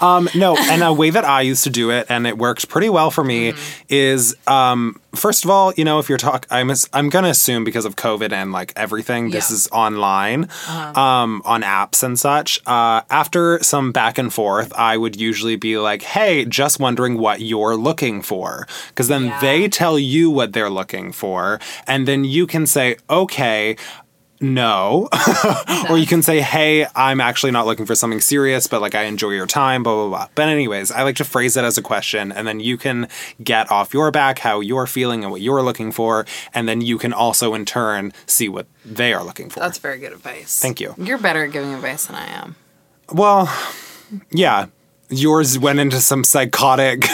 [0.00, 2.88] Um, no, and a way that I used to do it, and it worked pretty
[2.90, 3.84] well for me, Mm-hmm.
[3.88, 7.84] is um, first of all, you know, if you're talk, I'm I'm gonna assume because
[7.84, 9.54] of COVID and like everything, this Yeah.
[9.54, 12.60] is online, um, on apps and such.
[12.66, 17.40] Uh, after some back and forth, I would usually be like, "Hey, just wondering what
[17.40, 19.40] you're looking for," because then Yeah.
[19.40, 23.76] they tell you what they're looking for, and then you can say, "Okay."
[24.40, 25.08] No.
[25.90, 29.04] or you can say, hey, I'm actually not looking for something serious, but like I
[29.04, 30.28] enjoy your time, blah, blah, blah.
[30.34, 33.08] But, anyways, I like to phrase it as a question, and then you can
[33.42, 36.98] get off your back how you're feeling and what you're looking for, and then you
[36.98, 39.60] can also in turn see what they are looking for.
[39.60, 40.60] That's very good advice.
[40.60, 40.94] Thank you.
[40.98, 42.56] You're better at giving advice than I am.
[43.12, 43.52] well,
[44.30, 44.66] yeah.
[45.08, 47.00] Yours went into some psychotic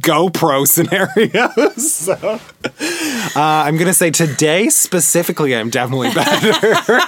[0.00, 1.82] GoPro scenarios.
[2.06, 7.00] So, uh, I'm going to say today specifically, I'm definitely better.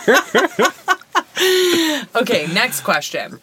[2.16, 3.38] Okay, next question.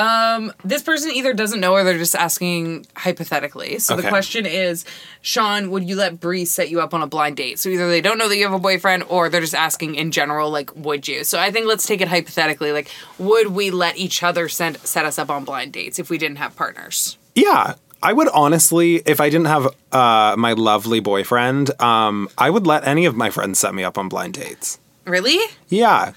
[0.00, 3.78] Um, this person either doesn't know or they're just asking hypothetically.
[3.80, 4.86] So the question is,
[5.20, 7.58] Sean, would you let Bree set you up on a blind date?
[7.58, 10.10] So either they don't know that you have a boyfriend or they're just asking in
[10.10, 11.22] general, like, would you?
[11.22, 12.72] So I think let's take it hypothetically.
[12.72, 16.16] Like, would we let each other send, set us up on blind dates if we
[16.16, 17.18] didn't have partners?
[17.34, 17.74] Yeah.
[18.02, 22.86] I would honestly, if I didn't have uh, my lovely boyfriend, um, I would let
[22.86, 24.78] any of my friends set me up on blind dates.
[25.04, 25.38] Really?
[25.68, 26.12] Yeah.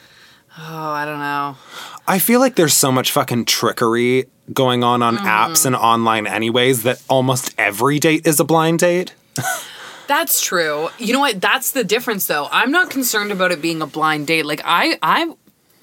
[0.57, 1.57] Oh, I don't know.
[2.07, 5.25] I feel like there's so much fucking trickery going on on mm-hmm.
[5.25, 9.15] apps and online, anyways, that almost every date is a blind date.
[10.07, 10.89] That's true.
[10.99, 11.39] You know what?
[11.39, 12.47] That's the difference though.
[12.51, 14.45] I'm not concerned about it being a blind date.
[14.45, 15.33] Like I I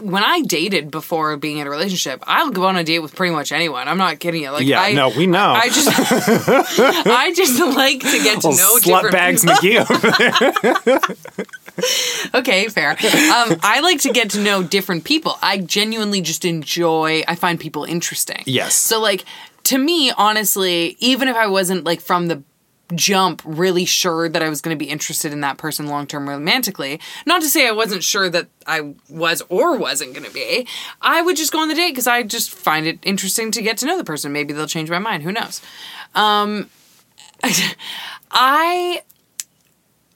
[0.02, 3.35] when I dated before being in a relationship, I'll go on a date with pretty
[3.35, 3.88] much anyone.
[3.88, 4.50] I'm not kidding you.
[4.50, 5.52] Like Yeah, I, no, we know.
[5.52, 5.88] I just
[7.06, 9.56] I just like to get to Little know slut different bags people.
[9.56, 10.80] McGee.
[10.80, 11.00] over there.
[12.33, 12.90] Okay, fair.
[12.90, 15.37] Um, I like to get to know different people.
[15.43, 17.25] I genuinely just enjoy.
[17.27, 18.43] I find people interesting.
[18.47, 18.75] Yes.
[18.75, 19.25] So like
[19.64, 22.43] to me, honestly, even if I wasn't like from the
[22.95, 26.29] jump really sure that I was going to be interested in that person long term
[26.29, 27.01] romantically.
[27.27, 30.66] Not to say I wasn't sure that I was or wasn't going to be.
[31.01, 33.77] I would just go on the date because I just find it interesting to get
[33.79, 34.33] to know the person.
[34.33, 35.23] Maybe they'll change my mind.
[35.23, 35.61] Who knows?
[36.14, 36.69] Um,
[38.31, 39.03] I.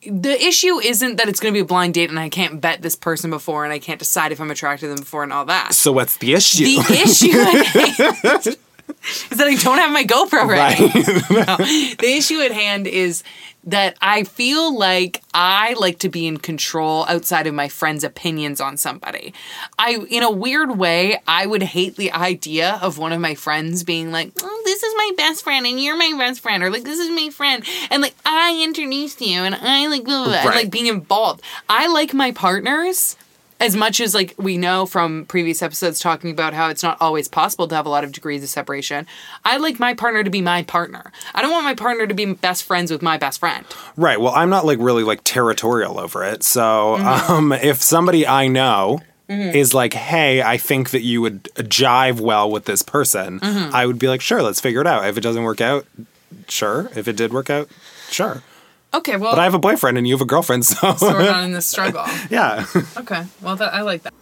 [0.06, 2.82] The issue isn't that it's going to be a blind date and I can't bet
[2.82, 5.44] this person before and I can't decide if I'm attracted to them before and all
[5.46, 5.74] that.
[5.74, 6.64] So what's the issue?
[6.64, 8.56] The issue
[9.30, 10.84] is that I don't have my GoPro ready.
[10.86, 11.30] right.
[11.30, 11.56] No.
[11.56, 13.22] The issue at hand is
[13.66, 18.60] that I feel like I like to be in control outside of my friends' opinions
[18.60, 19.32] on somebody.
[19.78, 23.82] I, in a weird way, I would hate the idea of one of my friends
[23.82, 26.84] being like, oh, this is my best friend and you're my best friend, or like,
[26.84, 30.34] this is my friend, and like, I introduced you and I like, blah, blah, blah,
[30.40, 30.56] and, Right.
[30.64, 31.40] like being involved.
[31.68, 33.16] I like my partners
[33.60, 37.28] as much as like we know from previous episodes talking about how it's not always
[37.28, 39.06] possible to have a lot of degrees of separation
[39.44, 42.26] i like my partner to be my partner i don't want my partner to be
[42.34, 43.64] best friends with my best friend
[43.96, 44.20] Right.
[44.20, 46.42] Well, I'm not like really like territorial over it.
[46.42, 47.32] So, Mm-hmm.
[47.32, 52.50] um, if somebody I know is like, "Hey, I think that you would jive well
[52.50, 53.74] with this person," Mm-hmm.
[53.74, 55.86] I would be like, "Sure, let's figure it out." If it doesn't work out,
[56.48, 56.90] sure.
[56.96, 57.68] If it did work out,
[58.10, 58.42] sure.
[58.94, 61.24] Okay well But I have a boyfriend and you have a girlfriend, so, so we're
[61.24, 62.66] not in this struggle yeah.
[62.96, 64.14] okay well that, i like that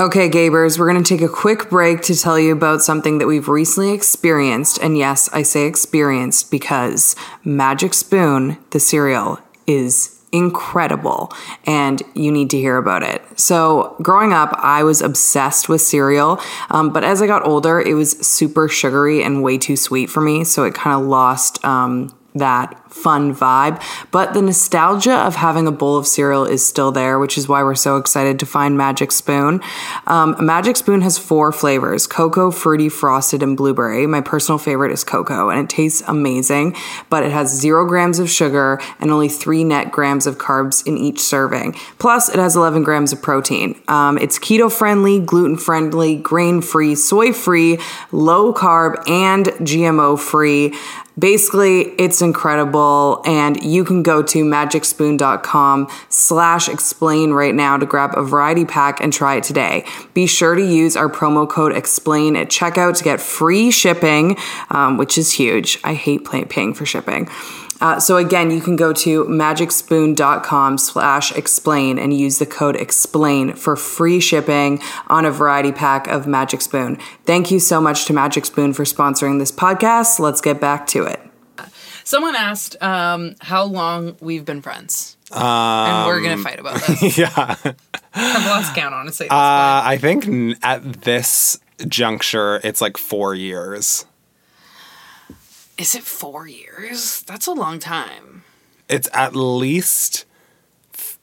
[0.00, 3.26] Okay, Gabers, we're going to take a quick break to tell you about something that
[3.26, 4.78] we've recently experienced.
[4.82, 11.30] And yes, I say experienced because Magic Spoon, the cereal, is incredible
[11.66, 13.22] and you need to hear about it.
[13.38, 17.94] So, growing up, I was obsessed with cereal, um, but as I got older, it
[17.94, 20.42] was super sugary and way too sweet for me.
[20.44, 23.82] So, it kind of lost um, that fun vibe.
[24.10, 27.62] But the nostalgia of having a bowl of cereal is still there, which is why
[27.62, 29.60] we're so excited to find Magic Spoon.
[30.06, 34.06] Um, Magic Spoon has four flavors cocoa, fruity, frosted, and blueberry.
[34.06, 36.76] My personal favorite is cocoa, and it tastes amazing,
[37.10, 40.98] but it has zero grams of sugar and only three net grams of carbs in
[40.98, 41.74] each serving.
[41.98, 43.80] Plus, it has 11 grams of protein.
[43.88, 47.78] Um, it's keto friendly, gluten friendly, grain free, soy free,
[48.10, 50.74] low carb, and GMO free.
[51.18, 52.80] Basically, it's incredible,
[53.24, 59.00] and you can go to magicspoon.com slash explain right now to grab a variety pack
[59.00, 59.84] and try it today.
[60.14, 64.36] Be sure to use our promo code explain at checkout to get free shipping,
[64.70, 65.78] um, which is huge.
[65.84, 67.28] I hate pay- paying for shipping.
[67.82, 73.54] Uh, so again, you can go to magicspoon.com slash explain and use the code explain
[73.54, 76.96] for free shipping on a variety pack of Magic Spoon.
[77.24, 80.20] Thank you so much to Magic Spoon for sponsoring this podcast.
[80.20, 81.31] Let's get back to it.
[82.04, 85.16] Someone asked um, how long we've been friends.
[85.30, 87.18] and we're going to fight about this.
[87.18, 87.56] yeah.
[88.14, 89.28] I've lost count, honestly.
[89.28, 89.34] Uh,
[89.84, 94.04] I think at this juncture, it's like four years.
[95.78, 97.22] Is it four years?
[97.22, 98.44] That's a long time.
[98.88, 100.26] It's at least,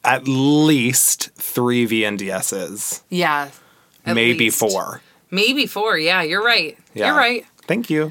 [0.04, 3.50] at least three VNDSs, Yeah.
[4.04, 4.58] maybe least.
[4.58, 5.02] four.
[5.30, 5.96] Maybe four.
[5.96, 6.76] Yeah, you're right.
[6.94, 7.06] Yeah.
[7.08, 7.46] You're right.
[7.68, 8.10] Thank you.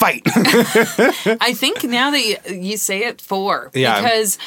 [0.00, 0.22] Fight.
[1.42, 3.70] I think now that you, you say it, four.
[3.74, 4.00] Yeah.
[4.00, 4.38] Because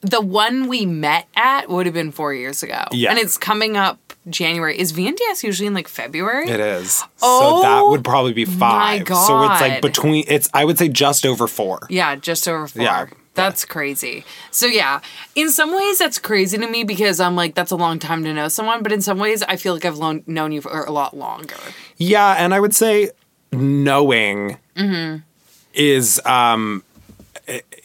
[0.00, 2.82] the one we met at would have been four years ago.
[2.92, 3.10] Yeah.
[3.10, 4.78] And it's coming up January.
[4.78, 6.48] Is VNDS usually in like February?
[6.48, 7.04] It is.
[7.22, 9.00] Oh, so Oh that would probably be five.
[9.00, 9.26] My God.
[9.26, 11.80] So it's like between it's I would say just over four.
[11.90, 12.82] Yeah, just over four.
[12.82, 13.06] Yeah.
[13.34, 14.24] That's crazy.
[14.50, 15.00] So yeah,
[15.34, 18.32] in some ways that's crazy to me because I'm like that's a long time to
[18.32, 20.90] know someone, but in some ways I feel like I've lo- known you for a
[20.90, 21.56] lot longer.
[21.96, 23.10] Yeah, and I would say
[23.52, 25.18] knowing Mm-hmm.
[25.74, 26.82] is um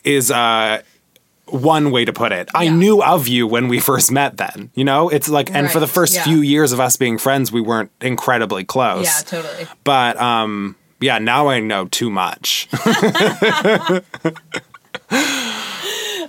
[0.04, 0.82] is uh
[1.45, 2.50] one way to put it.
[2.54, 4.69] I knew of you when we first met then.
[4.76, 6.23] You know, it's like and for the first yeah.
[6.23, 9.06] few years of us being friends, we weren't incredibly close.
[9.06, 9.67] Yeah, totally.
[9.84, 12.67] But um yeah, now I know too much.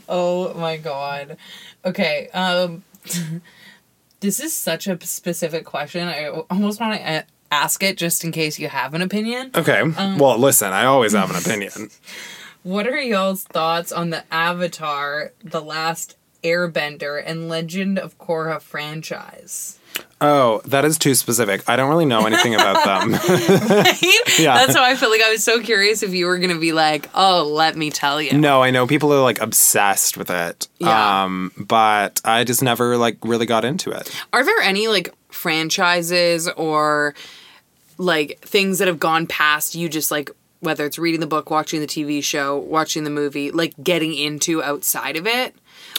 [0.08, 1.36] Oh my god.
[1.84, 2.28] Okay.
[2.32, 2.82] Um
[4.20, 6.08] this is such a specific question.
[6.08, 9.50] I almost want to ask it just in case you have an opinion.
[9.54, 9.80] okay.
[9.80, 11.90] Um, well, listen, I always have an opinion.
[12.62, 19.76] What are y'all's thoughts on the Avatar, The Last Airbender, and Legend of Korra franchise?
[20.20, 21.62] Oh, that is too specific.
[21.68, 23.12] I don't really know anything about them.
[24.38, 24.54] Yeah.
[24.58, 26.72] That's why I feel like I was so curious if you were going to be
[26.72, 28.38] like, oh, let me tell you.
[28.38, 30.68] No, I know people are like obsessed with it.
[30.78, 31.24] Yeah.
[31.24, 34.14] Um, but I just never like really got into it.
[34.32, 37.14] Are there any like franchises or
[37.98, 41.80] like things that have gone past you just like whether it's reading the book, watching
[41.80, 45.54] the TV show, watching the movie, like getting into outside of it?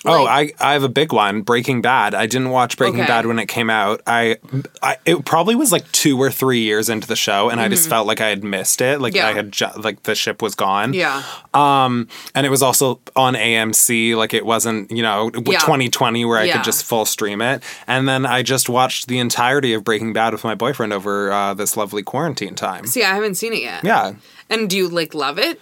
[0.05, 1.41] Oh, I, I have a big one.
[1.41, 2.13] Breaking Bad.
[2.13, 3.07] I didn't watch Breaking Okay.
[3.07, 4.01] Bad when it came out.
[4.07, 4.37] I,
[4.81, 7.89] I it probably was like two or three years into the show, and I just
[7.89, 8.99] felt like I had missed it.
[9.01, 9.17] Like Mm-hmm.
[9.17, 9.27] Yeah.
[9.27, 10.93] I had ju- like the ship was gone.
[10.93, 11.23] Yeah.
[11.53, 14.15] Um, and it was also on AMC.
[14.15, 15.59] Like it wasn't you know Yeah.
[15.59, 16.53] 2020 where I Yeah.
[16.53, 17.63] could just full stream it.
[17.87, 21.53] And then I just watched the entirety of Breaking Bad with my boyfriend over uh,
[21.53, 22.85] this lovely quarantine time.
[22.85, 23.83] See, I haven't seen it yet.
[23.83, 24.13] Yeah,
[24.49, 25.59] And do you like love it?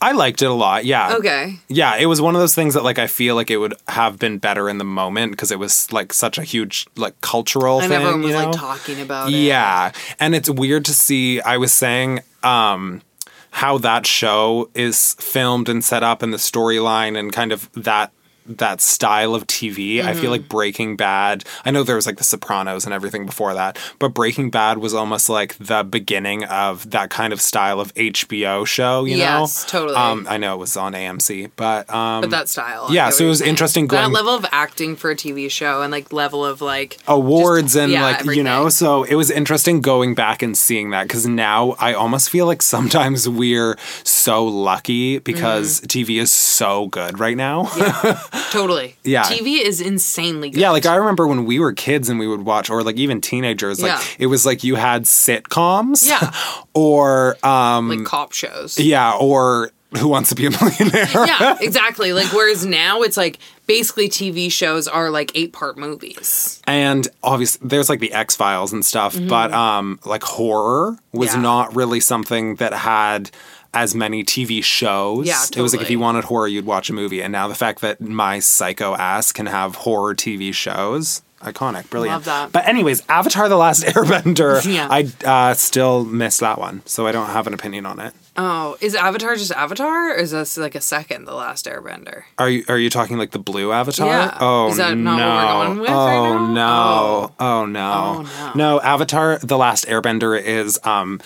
[0.00, 0.84] I liked it a lot.
[0.84, 1.14] Yeah.
[1.16, 1.58] Okay.
[1.68, 4.18] Yeah, it was one of those things that like I feel like it would have
[4.18, 7.88] been better in the moment because it was like such a huge like cultural And
[7.88, 8.02] thing.
[8.02, 8.50] everyone was you know?
[8.50, 9.36] like talking about it.
[9.36, 11.40] Yeah, and it's weird to see.
[11.40, 13.00] I was saying um,
[13.52, 18.12] how that show is filmed and set up, and the storyline, and kind of that
[18.48, 20.00] that style of TV.
[20.00, 20.20] I Mm-hmm.
[20.20, 21.44] feel like Breaking Bad.
[21.64, 24.94] I know there was like The Sopranos and everything before that, but Breaking Bad was
[24.94, 29.04] almost like the beginning of that kind of style of HBO show.
[29.04, 29.96] You Yes, know, totally.
[29.96, 32.88] Um, I know it was on AMC, but um, But that style.
[32.90, 35.90] Yeah, so it was interesting That going- level of acting for a TV show and
[35.92, 39.80] like level of like awards just- and yeah, like you know so it was interesting
[39.80, 45.18] going back and seeing that because now i almost feel like sometimes we're so lucky
[45.18, 45.86] because Mm-hmm.
[46.12, 47.64] tv is so good right now
[48.50, 48.96] totally.
[49.04, 49.22] Yeah.
[49.24, 50.60] TV is insanely good.
[50.60, 53.20] yeah like i remember when we were kids and we would watch or like even
[53.20, 54.02] teenagers like Yeah.
[54.18, 56.32] it was like you had sitcoms Yeah.
[56.74, 58.78] or um like cop shows.
[58.78, 62.12] yeah or who wants to be a millionaire yeah, exactly.
[62.12, 66.60] Like whereas now it's like basically TV shows are like eight part movies.
[66.66, 71.38] and obviously there's like the X Files and stuff, but um, like horror was Mm-hmm.
[71.38, 71.42] Yeah.
[71.42, 73.30] not really something that had
[73.74, 75.26] as many TV shows.
[75.26, 77.54] Yeah, It was like if you wanted horror, you'd watch a movie, and now the
[77.54, 81.22] fact that my psycho ass can have horror TV shows.
[81.42, 82.14] Iconic, brilliant.
[82.14, 82.50] Love that.
[82.52, 84.64] But anyways, Avatar: The Last Airbender.
[84.76, 84.88] Yeah.
[84.90, 88.14] I uh, still miss that one, so I don't have an opinion on it.
[88.38, 92.22] Oh, is Avatar just Avatar, or is this like a second, The Last Airbender?
[92.38, 94.06] Are you are you talking like the blue Avatar?
[94.08, 94.36] Yeah.
[94.40, 95.10] Oh Is that no.
[95.12, 95.94] what we're going with oh
[96.34, 96.52] right now?
[96.52, 97.34] no.
[97.38, 97.66] Oh.
[97.66, 97.92] no.
[97.92, 98.52] Oh, no.
[98.54, 101.20] No, Avatar the Last Airbender is um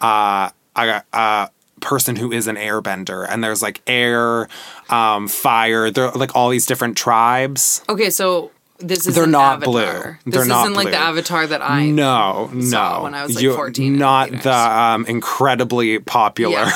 [0.00, 4.48] uh a, a person who is an airbender and there's like air,
[4.90, 7.82] um fire, there are like all these different tribes.
[7.88, 9.72] Okay, so this is They're not Avatar.
[9.72, 10.16] blue.
[10.26, 10.98] This They're not isn't like the.
[10.98, 13.04] Avatar that I No, saw no.
[13.04, 16.66] when I was, like, You- 14 Not the um, incredibly popular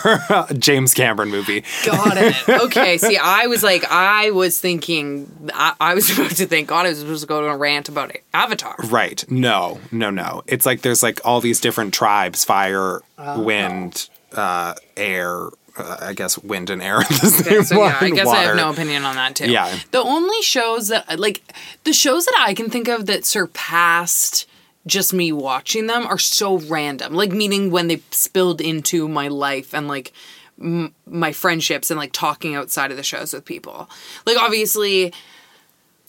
[0.58, 1.62] James Cameron movie.
[1.84, 2.34] Got it.
[2.48, 2.96] Okay.
[2.96, 6.90] See, I was like, I was thinking, I, I was supposed to think, God, I
[6.90, 8.76] was supposed to go on a rant about Avatar.
[8.84, 9.22] Right.
[9.30, 10.42] No, no, no.
[10.46, 13.42] It's like there's like all these different tribes fire, Oh.
[13.42, 15.48] wind, uh, air.
[15.76, 16.96] Uh, I guess wind and air.
[16.98, 19.50] are the same Okay, so yeah, I guess I have no opinion on that too.
[19.50, 19.74] Yeah.
[19.92, 21.42] The only shows that like
[21.84, 24.46] the shows that I can think of that surpassed
[24.86, 27.14] just me watching them are so random.
[27.14, 30.12] Like meaning when they spilled into my life and like
[30.60, 33.88] m- my friendships and like talking outside of the shows with people.
[34.26, 35.12] Like obviously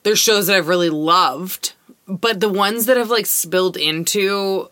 [0.04, 1.74] there's shows that I've really loved,
[2.08, 4.70] but the ones that have like spilled into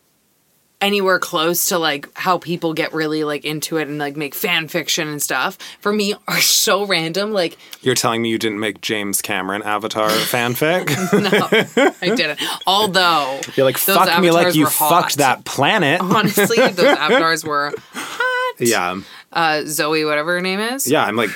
[0.81, 4.67] anywhere close to like how people get really like into it and like make fan
[4.67, 8.79] fiction and stuff for me are so random like You're telling me you didn't make
[8.81, 10.87] James Cameron Avatar fanfic?
[11.91, 15.99] no i didn't although You're like, those fuck me like you fucked that planet.
[16.01, 18.99] honestly those avatars were hot yeah.
[19.33, 21.29] uh zoe whatever her name is Yeah, I'm like,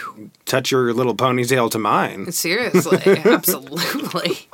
[0.46, 2.32] touch your little ponytail to mine.
[2.32, 4.48] seriously absolutely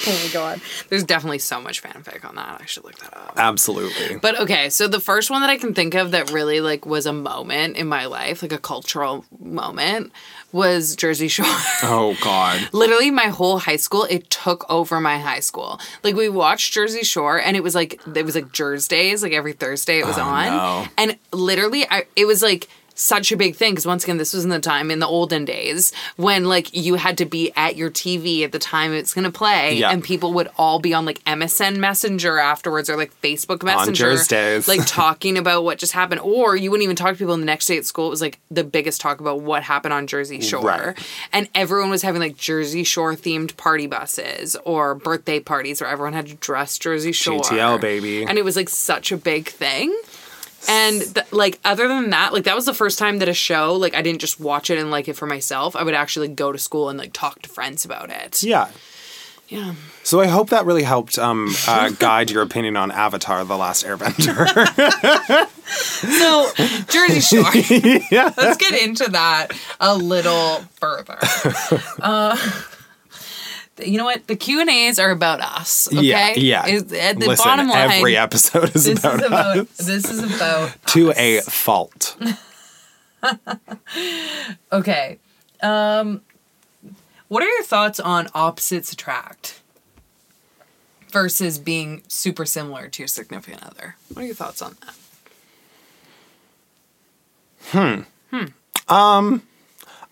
[0.06, 3.34] oh my god there's definitely so much fanfic on that i should look that up
[3.36, 4.18] Absolutely.
[4.18, 7.06] But okay, so the first one that I can think of that really like was
[7.06, 10.12] a moment in my life, like a cultural moment,
[10.52, 11.46] was Jersey Shore.
[11.82, 12.68] Oh, God.
[12.72, 15.80] Literally my whole high school, it took over my high school.
[16.04, 19.32] Like we watched Jersey Shore and it was like it was like Jersey days, like
[19.32, 20.46] every Thursday it was oh, on.
[20.46, 20.86] no.
[20.98, 22.68] And literally I it was like
[23.00, 25.44] such a big thing because once again this was in the time in the olden
[25.44, 29.30] days when like you had to be at your TV at the time it's gonna
[29.30, 29.90] play Yeah.
[29.90, 34.68] and people would all be on like MSN Messenger afterwards or like Facebook Messenger days.
[34.68, 37.46] like talking about what just happened or you wouldn't even talk to people and the
[37.46, 40.40] next day at school it was like the biggest talk about what happened on Jersey
[40.40, 40.98] Shore Right.
[41.32, 46.12] and everyone was having like Jersey Shore themed party buses or birthday parties where everyone
[46.12, 48.24] had to dress Jersey Shore GTL, baby.
[48.24, 49.96] and it was like such a big thing
[50.68, 53.74] and th- like other than that like that was the first time that a show
[53.74, 56.52] like I didn't just watch it and like it for myself I would actually go
[56.52, 58.68] to school and like talk to friends about it Yeah.
[59.48, 63.56] yeah So I hope that really helped um, uh, guide your opinion on Avatar: The
[63.56, 64.46] Last Airbender.
[65.70, 66.50] so
[66.88, 68.32] Jersey Shore yeah.
[68.36, 69.48] let's get into that
[69.80, 71.18] a little further.
[72.00, 72.36] Uh,
[73.86, 74.26] you know what?
[74.26, 75.88] The Q and A's are about us.
[75.92, 76.02] Okay.
[76.02, 76.34] Yeah.
[76.36, 76.66] Yeah.
[76.66, 79.76] Is, at the Listen, bottom line, every episode is this about, is about us.
[79.78, 81.18] this is about to us.
[81.18, 82.16] a fault.
[84.72, 85.18] Okay.
[85.62, 86.22] Um,
[87.28, 89.60] What are your thoughts on opposites attract
[91.10, 93.96] versus being super similar to your significant other?
[94.12, 94.76] What are your thoughts on
[97.72, 98.06] that?
[98.30, 98.36] Hmm.
[98.36, 98.92] Hmm.
[98.92, 99.42] Um,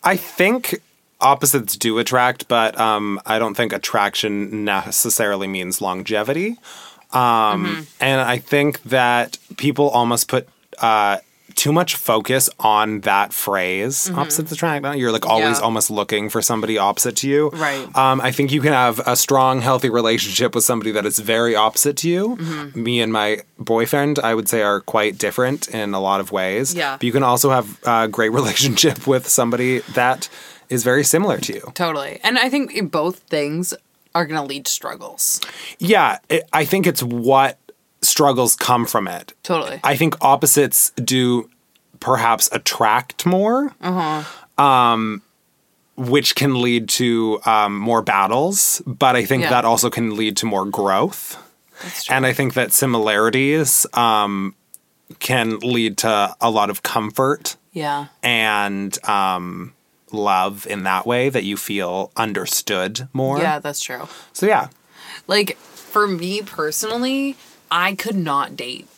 [0.05, 0.81] I think
[1.21, 6.57] opposites do attract, but um, I don't think attraction necessarily means longevity.
[7.13, 10.49] Um, And I think that people almost put
[10.81, 11.19] uh,
[11.55, 14.85] too much focus on that phrase, opposites attract.
[14.97, 15.65] You're like always Yeah.
[15.65, 17.49] almost looking for somebody opposite to you.
[17.51, 17.85] Right.
[17.97, 21.57] Um, I think you can have a strong, healthy relationship with somebody that is very
[21.57, 22.37] opposite to you.
[22.37, 22.83] Mm-hmm.
[22.83, 26.75] Me and my boyfriend, I would say, are quite different in a lot of ways.
[26.75, 26.97] Yeah.
[26.97, 30.29] But you can also have a great relationship with somebody that
[30.69, 31.71] is very similar to you.
[31.75, 32.21] Totally.
[32.23, 33.75] And I think both things
[34.15, 35.41] are going to lead to struggles.
[35.79, 37.59] Yeah, it, I think it's what
[38.03, 39.35] struggles come from it.
[39.43, 39.81] Totally.
[39.85, 41.49] I think opposites do
[42.01, 44.63] perhaps attract more, Uh-huh.
[44.63, 45.23] um,
[45.97, 48.81] which can lead to um, more battles.
[48.87, 49.51] But I think Yeah.
[49.51, 51.37] that also can lead to more growth.
[52.09, 54.55] And I think that similarities um,
[55.21, 58.07] can lead to a lot of comfort yeah.
[58.23, 59.75] and um,
[60.13, 63.39] love in that way that you feel understood more.
[63.39, 64.09] Yeah, that's true.
[64.33, 64.69] So yeah,
[65.27, 67.37] Like for me personally,
[67.71, 68.89] I could not date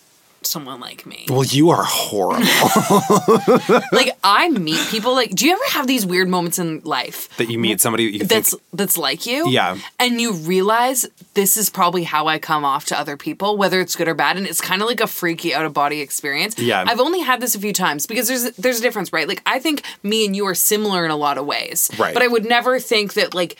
[0.42, 1.26] someone like me.
[1.28, 2.44] well, you are horrible
[3.92, 7.50] like I meet people like do you ever have these weird moments in life that
[7.50, 8.62] you meet somebody that you that's think.
[8.72, 9.48] that's like you?
[9.50, 9.76] Yeah.
[9.98, 13.94] And you realize this is probably how I come off to other people, whether it's
[13.96, 16.58] good or bad, and it's kind of like a freaky out of body experience.
[16.58, 16.84] Yeah.
[16.86, 19.28] I've only had this a few times because there's there's a difference, right?
[19.28, 21.90] Like I think me and you are similar in a lot of ways.
[21.98, 22.14] Right.
[22.14, 23.56] But I would never think that like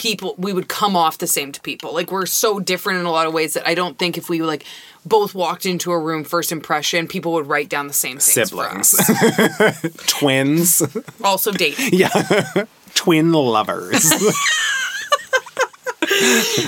[0.00, 1.92] people we would come off the same to people.
[1.92, 4.40] Like we're so different in a lot of ways that I don't think if we
[4.40, 4.64] like
[5.04, 8.64] both walked into a room first impression, people would write down the same things for
[8.64, 8.94] Siblings.
[8.98, 9.96] us.
[10.06, 10.82] Twins.
[11.22, 11.90] Also dating.
[11.92, 12.64] yeah.
[12.94, 14.10] Twin lovers.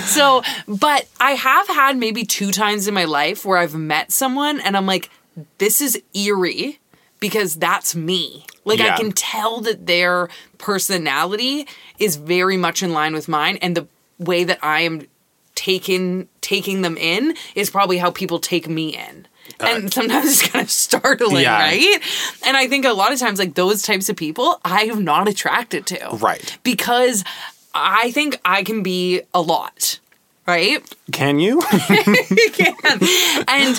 [0.05, 4.61] So, but I have had maybe two times in my life where I've met someone
[4.61, 5.11] and I'm like,
[5.59, 6.79] this is eerie
[7.23, 8.45] because that's me.
[8.67, 8.93] Like, Yeah.
[8.95, 11.67] I can tell that their personality
[11.99, 13.87] is very much in line with mine, and the
[14.19, 15.07] way that I am
[15.55, 19.27] taking taking them in is probably how people take me in.
[19.61, 21.59] and sometimes it's kind of startling, Yeah.
[21.59, 21.99] right?
[22.47, 25.29] And I think a lot of times, like those types of people, I am not
[25.29, 25.99] attracted to.
[26.17, 26.59] Right.
[26.63, 27.23] Because
[27.75, 29.99] I think I can be a lot,
[30.47, 30.83] right?
[31.13, 31.63] Can you?
[32.31, 32.75] You can.
[33.47, 33.77] And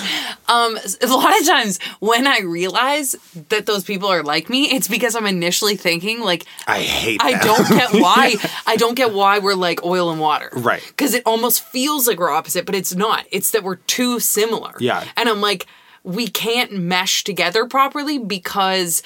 [0.48, 3.16] um, a lot of times when I realize
[3.48, 7.32] that those people are like me, it's because I'm initially thinking, like, I hate I
[7.32, 7.40] them.
[7.42, 8.36] don't get why.
[8.66, 10.50] I don't get why we're like oil and water.
[10.54, 10.82] Right.
[10.86, 13.26] Because it almost feels like we're opposite, but it's not.
[13.30, 14.74] It's that we're too similar.
[14.78, 15.04] Yeah.
[15.16, 15.66] And I'm like,
[16.04, 19.02] we can't mesh together properly because,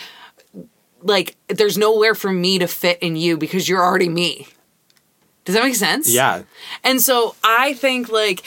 [1.03, 4.49] like, there's nowhere for me to fit in you because you're already me.
[5.49, 6.13] Does that make sense?
[6.13, 6.43] Yeah.
[6.85, 8.43] And so I think like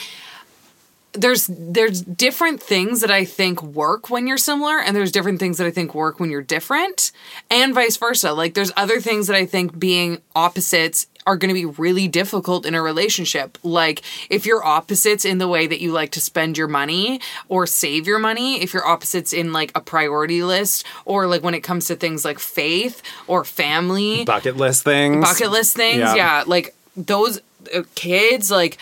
[1.14, 5.58] there's there's different things that I think work when you're similar and there's different things
[5.58, 7.10] that I think work when you're different
[7.50, 8.32] and vice versa.
[8.32, 12.66] Like there's other things that I think being opposites are going to be really difficult
[12.66, 13.58] in a relationship.
[13.62, 17.66] Like if you're opposites in the way that you like to spend your money or
[17.66, 21.60] save your money, if you're opposites in like a priority list or like when it
[21.60, 25.24] comes to things like faith or family, Bucket list things.
[25.24, 25.98] bucket list things.
[25.98, 26.14] Yeah.
[26.16, 27.40] Yeah, like those
[27.74, 28.78] uh, kids, like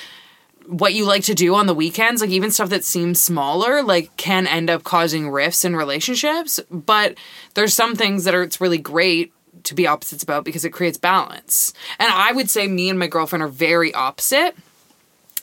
[0.66, 4.16] what you like to do on the weekends, like even stuff that seems smaller, like
[4.16, 6.60] can end up causing rifts in relationships.
[6.70, 7.16] But
[7.54, 9.32] there's some things that are it's really great
[9.64, 11.72] to be opposites about because it creates balance.
[11.98, 14.54] And I would say me and my girlfriend are very opposite.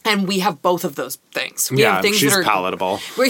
[0.05, 1.69] And we have both of those things.
[1.69, 3.01] We Yeah, have things she's that are palatable.
[3.17, 3.25] we,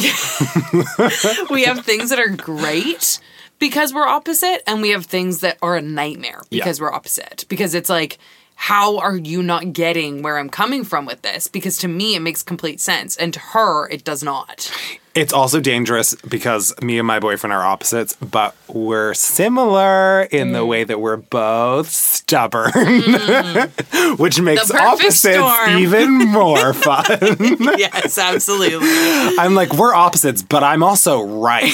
[1.49, 3.19] we have things that are great
[3.57, 7.45] because we're opposite, and we have things that are a nightmare because we're opposite.
[7.49, 8.19] Because it's like,
[8.59, 11.47] how are you not getting where I'm coming from with this?
[11.47, 14.71] Because to me, it makes complete sense, and to her, it does not.
[15.17, 20.53] It's also dangerous because me and my boyfriend are opposites, but we're similar in Mm.
[20.53, 22.71] the way that we're both stubborn,
[24.17, 25.77] which makes opposites storm.
[25.79, 27.05] even more fun.
[27.77, 28.87] yes, absolutely.
[29.39, 31.73] I'm like, we're opposites, but I'm also right.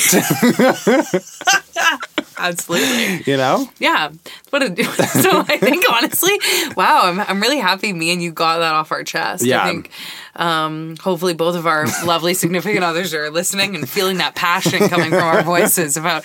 [2.38, 3.24] Absolutely.
[3.32, 3.70] you know?
[3.80, 4.12] Yeah.
[4.50, 6.34] What a, so I think honestly,
[6.76, 9.44] wow, I'm, I'm really happy me and you got that off our chest.
[9.44, 9.64] Yeah.
[9.64, 9.90] I think
[10.36, 15.12] um, hopefully both of our lovely significant others are listening and feeling that passion coming
[15.12, 16.24] from our voices about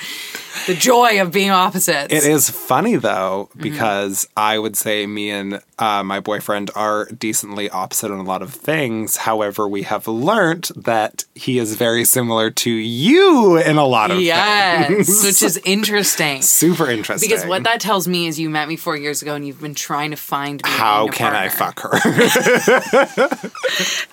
[0.66, 2.12] the joy of being opposites.
[2.12, 3.62] It is funny though, Mm-hmm.
[3.62, 8.42] because I would say me and uh, my boyfriend are decently opposite on a lot
[8.42, 9.16] of things.
[9.18, 14.20] However, we have learned that he is very similar to you in a lot of
[14.20, 15.08] Yes, things.
[15.24, 16.42] which is interesting.
[16.42, 17.28] Super interesting.
[17.28, 19.74] Because what that tells me is you met me four years ago and you've been
[19.76, 20.68] trying to find me.
[20.70, 21.90] How can I fuck her?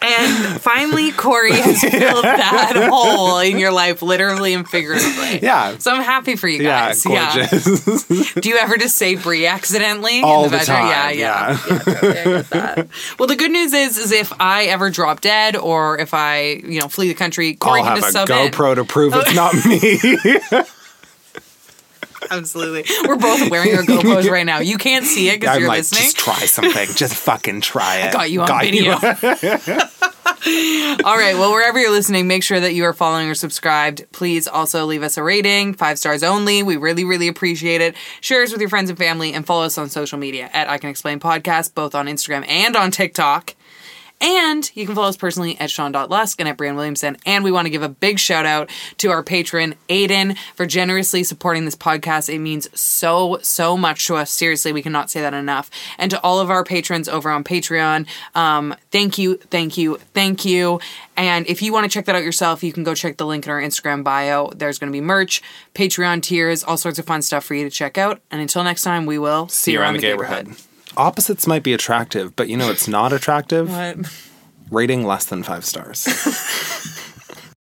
[0.01, 5.39] And finally, Corey has filled that hole in your life, literally and figuratively.
[5.41, 5.77] yeah.
[5.79, 7.05] So I'm happy for you guys.
[7.05, 8.03] Yeah, gorgeous.
[8.35, 10.19] Do you ever just say Brie accidentally?
[10.19, 11.49] in All the time, Yeah, yeah.
[11.49, 11.57] yeah.
[11.83, 12.87] totally, I get that.
[13.19, 16.79] Well, the good news is, is if I ever drop dead or if I, you
[16.79, 18.51] know, flee the country, Corey I'll can have just a sub in.
[18.51, 20.61] GoPro to prove it's not me.
[22.29, 22.85] Absolutely.
[23.07, 24.59] We're both wearing our GoPros right now.
[24.59, 26.03] You can't see it because you're like, listening.
[26.03, 26.87] just try something.
[26.95, 28.09] Just fucking try it.
[28.09, 28.93] I Got you on video.
[31.03, 31.33] All right.
[31.35, 34.05] Well, wherever you're listening, make sure that you are following or subscribed.
[34.11, 36.63] Please also leave us a rating, five stars only.
[36.63, 37.95] We really, really appreciate it.
[38.21, 40.77] Share us with your friends and family and follow us on social media at I
[40.77, 43.55] Can Explain Podcast, both on Instagram and on TikTok.
[44.21, 47.17] And you can follow us personally at Sean.Lusk and at Brian Williamson.
[47.25, 51.23] And we want to give a big shout out to our patron, Aiden, for generously
[51.23, 52.33] supporting this podcast.
[52.33, 54.31] It means so, so much to us.
[54.31, 55.69] Seriously, we cannot say that enough.
[55.97, 60.45] And to all of our patrons over on Patreon, um, thank you, thank you, thank
[60.45, 60.79] you.
[61.17, 63.45] And if you want to check that out yourself, you can go check the link
[63.45, 64.49] in our Instagram bio.
[64.55, 65.41] There's going to be merch,
[65.73, 68.21] Patreon tiers, all sorts of fun stuff for you to check out.
[68.31, 70.47] And until next time, we will See you around the neighborhood.
[70.47, 70.65] neighborhood.
[70.97, 73.69] Opposites might be attractive, but you know it's not attractive?
[73.69, 73.97] What?
[74.71, 76.07] Rating less than five stars.